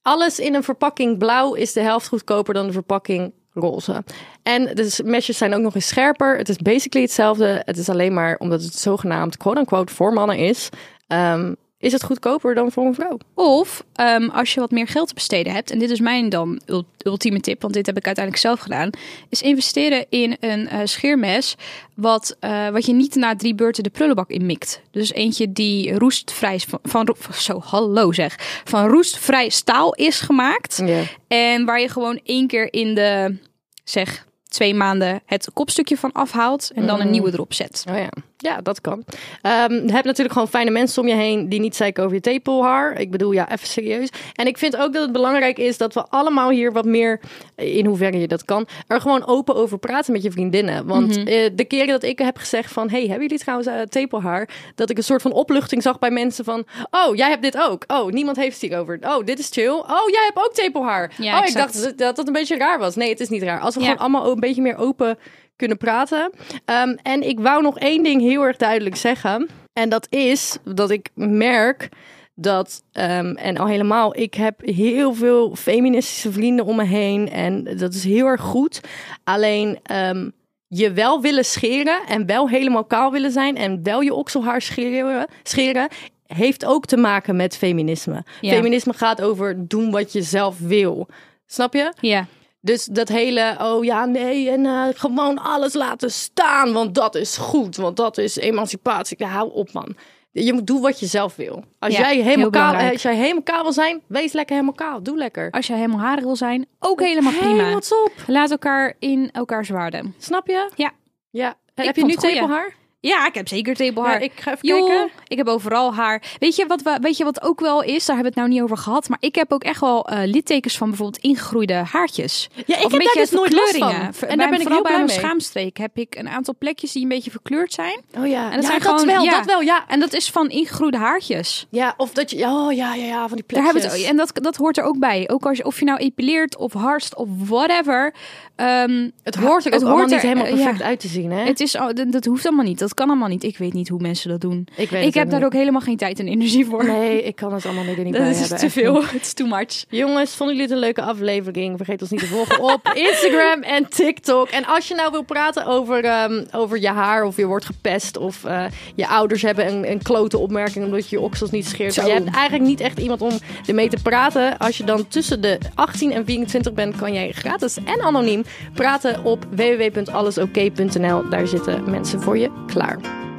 Alles 0.02 0.38
in 0.38 0.54
een 0.54 0.62
verpakking 0.62 1.18
blauw 1.18 1.54
is 1.54 1.72
de 1.72 1.80
helft 1.80 2.08
goedkoper 2.08 2.54
dan 2.54 2.66
de 2.66 2.72
verpakking 2.72 3.32
roze. 3.54 4.04
En 4.42 4.64
de 4.74 4.98
mesjes 5.04 5.38
zijn 5.38 5.54
ook 5.54 5.60
nog 5.60 5.74
eens 5.74 5.86
scherper. 5.88 6.36
Het 6.36 6.48
is 6.48 6.56
basically 6.56 7.06
hetzelfde. 7.06 7.62
Het 7.64 7.78
is 7.78 7.88
alleen 7.88 8.14
maar 8.14 8.36
omdat 8.38 8.62
het 8.62 8.74
zogenaamd 8.78 9.36
quote-unquote 9.36 9.94
voor 9.94 10.12
mannen 10.12 10.36
is, 10.36 10.68
ehm, 11.06 11.52
is 11.78 11.92
het 11.92 12.02
goedkoper 12.04 12.54
dan 12.54 12.72
voor 12.72 12.84
een 12.86 12.94
vrouw. 12.94 13.18
Of 13.34 13.84
ehm, 13.94 14.28
als 14.28 14.54
je 14.54 14.60
wat 14.60 14.70
meer 14.70 14.86
geld 14.88 15.08
te 15.08 15.14
besteden 15.14 15.52
hebt, 15.52 15.70
en 15.70 15.78
dit 15.78 15.90
is 15.90 16.00
mijn 16.00 16.28
dan 16.28 16.60
ul- 16.66 16.84
ultieme 16.98 17.40
tip, 17.40 17.62
want 17.62 17.74
dit 17.74 17.86
heb 17.86 17.96
ik 17.96 18.06
uiteindelijk 18.06 18.44
zelf 18.44 18.60
gedaan, 18.60 18.90
is 19.28 19.42
investeren 19.42 20.06
in 20.08 20.36
een 20.40 20.68
eh, 20.68 20.80
scheermes 20.84 21.54
wat, 21.94 22.36
eh, 22.40 22.68
wat 22.68 22.86
je 22.86 22.92
niet 22.92 23.14
na 23.14 23.36
drie 23.36 23.54
beurten 23.54 23.82
de 23.82 23.90
prullenbak 23.90 24.30
in 24.30 24.46
mikt. 24.46 24.82
Dus 24.90 25.12
eentje 25.12 25.52
die 25.52 25.98
roestvrij 25.98 26.58
van, 26.68 26.78
van 26.82 27.16
zo 27.34 27.60
hallo 27.64 28.12
zeg, 28.12 28.60
van 28.64 28.88
roestvrij 28.88 29.48
staal 29.48 29.94
is 29.94 30.20
gemaakt 30.20 30.82
en 31.28 31.64
waar 31.64 31.80
je 31.80 31.88
gewoon 31.88 32.20
één 32.24 32.46
keer 32.46 32.72
in 32.72 32.94
de 32.94 33.36
zeg 33.84 34.24
twee 34.48 34.74
maanden 34.74 35.20
het 35.26 35.48
kopstukje 35.52 35.96
van 35.96 36.12
afhaalt 36.12 36.70
en 36.74 36.86
dan 36.86 36.96
een 36.96 37.02
Mhm. 37.02 37.10
nieuwe 37.10 37.32
erop 37.32 37.52
zet. 37.54 37.84
Oh 37.90 37.96
ja, 37.98 38.08
ja, 38.36 38.60
dat 38.60 38.80
kan. 38.80 39.04
Ehm 39.42 39.72
je 39.72 39.92
hebt 39.92 40.04
natuurlijk 40.04 40.32
gewoon 40.32 40.48
fijne 40.48 40.70
mensen 40.70 41.02
om 41.02 41.08
je 41.08 41.14
heen 41.14 41.48
die 41.48 41.60
niet 41.60 41.76
zeiken 41.76 42.02
over 42.04 42.14
je 42.14 42.22
tepelhaar. 42.22 43.00
Ik 43.00 43.10
bedoel, 43.10 43.32
ja, 43.32 43.50
even 43.52 43.66
serieus. 43.66 44.08
En 44.34 44.46
ik 44.46 44.58
vind 44.58 44.76
ook 44.76 44.92
dat 44.92 45.02
het 45.02 45.12
belangrijk 45.12 45.58
is 45.58 45.78
dat 45.78 45.94
we 45.94 46.04
allemaal 46.08 46.50
hier 46.50 46.72
wat 46.72 46.84
meer, 46.84 47.20
in 47.56 47.86
hoeverre 47.86 48.18
je 48.18 48.28
dat 48.28 48.44
kan, 48.44 48.66
er 48.86 49.00
gewoon 49.00 49.26
open 49.26 49.54
over 49.54 49.78
praten 49.78 50.12
met 50.12 50.22
je 50.22 50.30
vriendinnen. 50.30 50.86
Want 50.86 51.16
Mhm. 51.16 51.26
eh, 51.26 51.50
de 51.54 51.64
keren 51.64 51.86
dat 51.86 52.02
ik 52.02 52.18
heb 52.18 52.36
gezegd 52.36 52.72
van, 52.72 52.90
hey, 52.90 53.00
hebben 53.00 53.20
jullie 53.22 53.38
trouwens 53.38 53.68
eh, 53.68 53.80
tepelhaar? 53.80 54.48
Dat 54.74 54.90
ik 54.90 54.96
een 54.96 55.02
soort 55.04 55.22
van 55.22 55.32
opluchting 55.32 55.82
zag 55.82 55.98
bij 55.98 56.10
mensen 56.10 56.44
van, 56.44 56.64
oh, 56.90 57.14
jij 57.16 57.28
hebt 57.28 57.42
dit 57.42 57.58
ook. 57.58 57.84
Oh, 57.86 58.10
niemand 58.12 58.36
heeft 58.36 58.60
het 58.60 58.70
hierover. 58.70 58.98
Oh, 59.02 59.24
dit 59.24 59.38
is 59.38 59.48
chill. 59.50 59.70
Oh, 59.70 60.08
jij 60.10 60.22
hebt 60.24 60.46
ook 60.46 60.52
tepelhaar. 60.54 61.12
Ja, 61.18 61.38
oh, 61.40 61.46
ik 61.46 61.54
dacht 61.54 61.82
dat- 61.82 61.98
dat 61.98 62.16
dat 62.16 62.26
een 62.26 62.32
beetje 62.32 62.56
raar 62.56 62.78
was. 62.78 62.94
Nee, 62.96 63.08
het 63.08 63.20
is 63.20 63.28
niet 63.28 63.42
raar. 63.42 63.60
Als 63.60 63.74
we 63.74 63.80
Ja. 63.80 63.86
gewoon 63.86 64.02
allemaal 64.02 64.30
een 64.32 64.40
beetje 64.40 64.62
meer 64.62 64.76
open 64.76 65.18
kunnen 65.56 65.76
praten. 65.76 66.30
Ehm, 66.64 66.96
en 67.02 67.28
ik 67.28 67.40
wou 67.40 67.62
nog 67.62 67.78
één 67.78 68.02
ding 68.02 68.20
heel 68.20 68.42
erg 68.42 68.56
duidelijk 68.56 68.96
zeggen. 68.96 69.48
En 69.72 69.88
dat 69.88 70.06
is 70.10 70.58
dat 70.64 70.90
ik 70.90 71.08
merk 71.14 71.88
dat, 72.34 72.82
ehm, 72.92 73.34
en 73.34 73.56
al 73.56 73.66
helemaal, 73.66 74.16
ik 74.16 74.34
heb 74.34 74.60
heel 74.64 75.14
veel 75.14 75.56
feministische 75.56 76.32
vrienden 76.32 76.64
om 76.64 76.76
me 76.76 76.84
heen. 76.84 77.30
En 77.30 77.64
dat 77.64 77.94
is 77.94 78.04
heel 78.04 78.26
erg 78.26 78.40
goed. 78.40 78.80
Alleen 79.24 79.78
ehm, 79.82 80.28
je 80.68 80.92
wel 80.92 81.20
willen 81.20 81.44
scheren 81.44 82.00
en 82.08 82.26
wel 82.26 82.48
helemaal 82.48 82.84
kaal 82.84 83.12
willen 83.12 83.32
zijn 83.32 83.56
en 83.56 83.82
wel 83.82 84.00
je 84.00 84.14
okselhaar 84.14 84.62
scheren, 84.62 85.26
scheren 85.42 85.88
heeft 86.26 86.64
ook 86.64 86.86
te 86.86 86.96
maken 86.96 87.36
met 87.36 87.56
feminisme. 87.56 88.24
Ja. 88.40 88.52
Feminisme 88.52 88.92
gaat 88.92 89.22
over 89.22 89.68
doen 89.68 89.90
wat 89.90 90.12
je 90.12 90.22
zelf 90.22 90.58
wil. 90.58 91.08
Snap 91.46 91.74
je? 91.74 91.92
Ja. 92.00 92.26
Dus 92.66 92.84
dat 92.84 93.08
hele, 93.08 93.56
oh 93.62 93.84
ja, 93.84 94.04
nee, 94.04 94.50
en 94.50 94.66
eh, 94.66 94.82
gewoon 94.94 95.38
alles 95.38 95.74
laten 95.74 96.10
staan, 96.10 96.72
want 96.72 96.94
dat 96.94 97.14
is 97.14 97.36
goed, 97.36 97.76
want 97.76 97.96
dat 97.96 98.18
is 98.18 98.36
emancipatie. 98.36 99.16
Ja, 99.20 99.26
hou 99.28 99.52
op, 99.52 99.72
man. 99.72 99.96
Je 100.30 100.52
moet 100.52 100.66
doen 100.66 100.80
wat 100.80 101.00
je 101.00 101.06
zelf 101.06 101.36
wil. 101.36 101.64
Als, 101.78 101.96
Ja, 101.96 102.00
jij 102.00 102.16
helemaal 102.22 102.50
kaal, 102.50 102.62
belangrijk. 102.66 102.92
als 102.92 103.02
jij 103.02 103.14
helemaal 103.16 103.42
kaal 103.42 103.62
wil 103.62 103.72
zijn, 103.72 104.02
wees 104.06 104.32
lekker 104.32 104.54
helemaal 104.54 104.74
kaal. 104.76 105.02
Doe 105.02 105.16
lekker. 105.16 105.50
Als 105.50 105.66
je 105.66 105.72
helemaal 105.74 106.00
harig 106.00 106.24
wil 106.24 106.36
zijn, 106.36 106.66
ook 106.78 107.00
helemaal 107.00 107.32
Hey, 107.32 107.40
prima. 107.40 107.76
op? 107.76 108.12
Laat 108.26 108.50
elkaar 108.50 108.94
in 108.98 109.28
elkaars 109.32 109.68
waarde. 109.68 110.02
Snap 110.18 110.46
je? 110.46 110.70
Ja. 110.74 110.90
Ja. 111.30 111.54
Ik 111.74 111.84
heb 111.84 111.96
je 111.96 112.04
nu 112.04 112.14
tepelhaar? 112.14 112.74
Ja, 113.06 113.26
ik 113.26 113.34
heb 113.34 113.48
zeker 113.48 113.74
tepelhaar. 113.74 114.12
Ja, 114.12 114.18
ik 114.18 114.32
ga 114.34 114.52
even 114.54 114.68
kijken. 114.68 115.08
ik 115.28 115.36
heb 115.36 115.46
overal 115.48 115.94
haar. 115.94 116.22
Weet 116.38 116.56
je, 116.56 116.66
wat 116.66 116.82
we, 116.82 116.98
weet 117.00 117.16
je 117.16 117.24
wat 117.24 117.42
ook 117.42 117.60
wel 117.60 117.82
is? 117.82 118.06
Daar 118.06 118.16
hebben 118.16 118.34
we 118.34 118.40
het 118.40 118.48
nou 118.48 118.48
niet 118.48 118.62
over 118.62 118.76
gehad. 118.76 119.08
Maar 119.08 119.18
ik 119.20 119.34
heb 119.34 119.52
ook 119.52 119.64
echt 119.64 119.80
wel 119.80 120.08
eh, 120.08 120.18
littekens 120.24 120.76
van 120.76 120.88
bijvoorbeeld 120.88 121.22
ingegroeide 121.22 121.74
haartjes. 121.74 122.48
Ja, 122.66 122.76
ik 122.78 122.84
of 122.84 122.92
heb 122.92 123.02
daar 123.02 123.12
dus 123.14 123.30
nooit 123.30 123.52
last 123.52 123.76
van. 123.76 123.90
En 123.90 124.10
bij- 124.20 124.36
daar 124.36 124.48
ben 124.50 124.60
ik 124.60 124.68
heel 124.68 124.82
bij 124.82 124.92
blij 124.92 124.96
mijn 125.04 125.10
schaamstreek 125.10 125.76
heb 125.76 125.98
ik 125.98 126.14
een 126.14 126.28
aantal 126.28 126.54
plekjes 126.58 126.92
die 126.92 127.02
een 127.02 127.08
beetje 127.08 127.30
verkleurd 127.30 127.72
zijn. 127.72 128.00
Oh 128.18 128.26
ja. 128.26 128.44
En 128.44 128.50
dat 128.50 128.60
ja, 128.62 128.66
zijn 128.68 128.80
dat 128.82 128.88
gewoon, 128.90 129.06
wel, 129.06 129.22
ja. 129.22 129.30
dat 129.30 129.44
wel, 129.44 129.60
ja. 129.60 129.84
En 129.88 130.00
dat 130.00 130.12
is 130.12 130.30
van 130.30 130.48
ingegroeide 130.48 130.96
haartjes. 130.98 131.66
Ja, 131.70 131.94
of 131.96 132.10
dat 132.12 132.30
je... 132.30 132.44
Oh 132.44 132.72
ja, 132.72 132.94
ja, 132.94 133.04
ja, 133.04 133.28
van 133.28 133.36
die 133.36 133.44
Daar 133.46 133.62
plekjes. 133.62 133.64
hebben 133.72 133.90
we 133.90 133.98
het, 133.98 134.06
en 134.10 134.16
dat, 134.16 134.30
dat 134.32 134.56
hoort 134.56 134.78
er 134.78 134.84
ook 134.84 134.98
bij. 134.98 135.28
Ook 135.28 135.46
als 135.46 135.56
je, 135.56 135.64
of 135.64 135.78
je 135.78 135.84
nou 135.84 135.98
epileert 135.98 136.56
of 136.56 136.72
harst 136.72 137.14
of 137.16 137.28
whatever. 137.44 138.14
ehm, 138.56 139.08
Het 139.22 139.34
hoort 139.34 139.64
er 139.66 139.72
het 139.72 139.80
allemaal 139.82 139.98
hoort 139.98 140.10
niet 140.10 140.20
helemaal 140.20 140.44
eh, 140.44 140.52
perfect 140.54 140.78
ja. 140.78 140.84
uit 140.84 141.00
te 141.00 141.08
zien, 141.08 141.30
hè? 141.32 141.44
Het 141.44 141.60
is, 141.60 141.72
dat, 141.72 142.04
dat 142.12 142.24
hoeft 142.24 142.46
allemaal 142.46 142.64
niet. 142.64 142.78
Dat 142.78 142.94
kan 142.96 143.08
allemaal 143.08 143.28
niet. 143.28 143.42
Ik 143.44 143.58
weet 143.58 143.72
niet 143.72 143.88
hoe 143.88 144.00
mensen 144.00 144.30
dat 144.30 144.40
doen. 144.40 144.68
ik 144.76 144.90
weet 144.90 145.00
Ik 145.00 145.06
het 145.06 145.14
heb 145.14 145.30
daar 145.30 145.38
niet. 145.38 145.48
ook 145.48 145.52
helemaal 145.52 145.80
geen 145.80 145.96
tijd 145.96 146.18
en 146.18 146.28
energie 146.28 146.66
voor. 146.66 146.84
Nee, 146.86 147.22
ik 147.22 147.36
kan 147.36 147.52
het 147.52 147.64
allemaal 147.64 147.84
niet, 147.84 147.98
er 147.98 148.04
niet 148.04 148.12
dat 148.16 148.22
bij 148.22 148.40
is 148.40 148.48
te 148.48 148.70
veel. 148.70 149.04
Het 149.04 149.22
is 149.22 149.32
too 149.40 149.46
much. 149.46 149.84
Jongens, 149.88 150.34
vonden 150.34 150.56
jullie 150.56 150.70
het 150.70 150.80
een 150.80 150.84
leuke 150.86 151.02
aflevering? 151.02 151.76
Vergeet 151.76 152.00
ons 152.00 152.10
niet 152.10 152.20
te 152.20 152.26
volgen 152.26 152.60
op 152.62 152.90
Instagram 153.08 153.62
en 153.62 153.88
TikTok. 153.88 154.48
En 154.48 154.64
als 154.66 154.88
je 154.88 154.94
nou 154.94 155.10
wil 155.10 155.22
praten 155.22 155.66
over, 155.66 156.04
ehm, 156.04 156.44
over 156.52 156.80
je 156.80 156.88
haar 156.88 157.24
of 157.24 157.36
je 157.36 157.46
wordt 157.46 157.64
gepest... 157.64 158.16
of 158.16 158.44
eh, 158.44 158.64
je 158.94 159.08
ouders 159.08 159.42
hebben 159.42 159.68
een, 159.68 159.90
een 159.90 160.02
klote 160.02 160.38
opmerking 160.38 160.84
omdat 160.84 161.08
je 161.08 161.16
je 161.16 161.22
oksels 161.22 161.50
niet 161.50 161.66
scheert... 161.66 161.94
Je 161.94 162.00
hebt 162.00 162.30
eigenlijk 162.30 162.64
niet 162.64 162.80
echt 162.80 162.98
iemand 162.98 163.22
om 163.22 163.32
ermee 163.66 163.88
te 163.88 164.02
praten... 164.02 164.58
als 164.58 164.76
je 164.76 164.84
dan 164.84 165.08
tussen 165.08 165.40
de 165.40 165.58
18 165.74 166.12
en 166.12 166.24
24 166.24 166.72
bent... 166.72 166.96
kan 166.96 167.12
jij 167.12 167.32
gratis 167.32 167.76
en 167.84 168.00
anoniem 168.00 168.44
praten 168.74 169.24
op 169.24 169.46
www.allesoké.nl. 169.50 171.28
Daar 171.28 171.46
zitten 171.46 171.90
mensen 171.90 172.22
voor 172.22 172.38
je 172.38 172.50
klaar. 172.66 172.85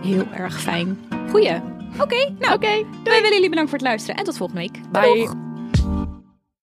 Heel 0.04 0.26
erg 0.34 0.62
fijn. 0.62 1.00
Goeie. 1.30 1.62
Oké, 2.00 2.30
nou. 2.40 2.54
Oké, 2.54 2.86
Wij 3.04 3.22
willen 3.22 3.34
jullie 3.34 3.50
bedankt 3.50 3.70
voor 3.70 3.80
het 3.80 3.88
luisteren 3.88 4.16
en 4.16 4.24
tot 4.24 4.38
volgende 4.38 4.62
week. 4.62 4.80
bye. 4.92 5.14
Doeg. 5.18 5.34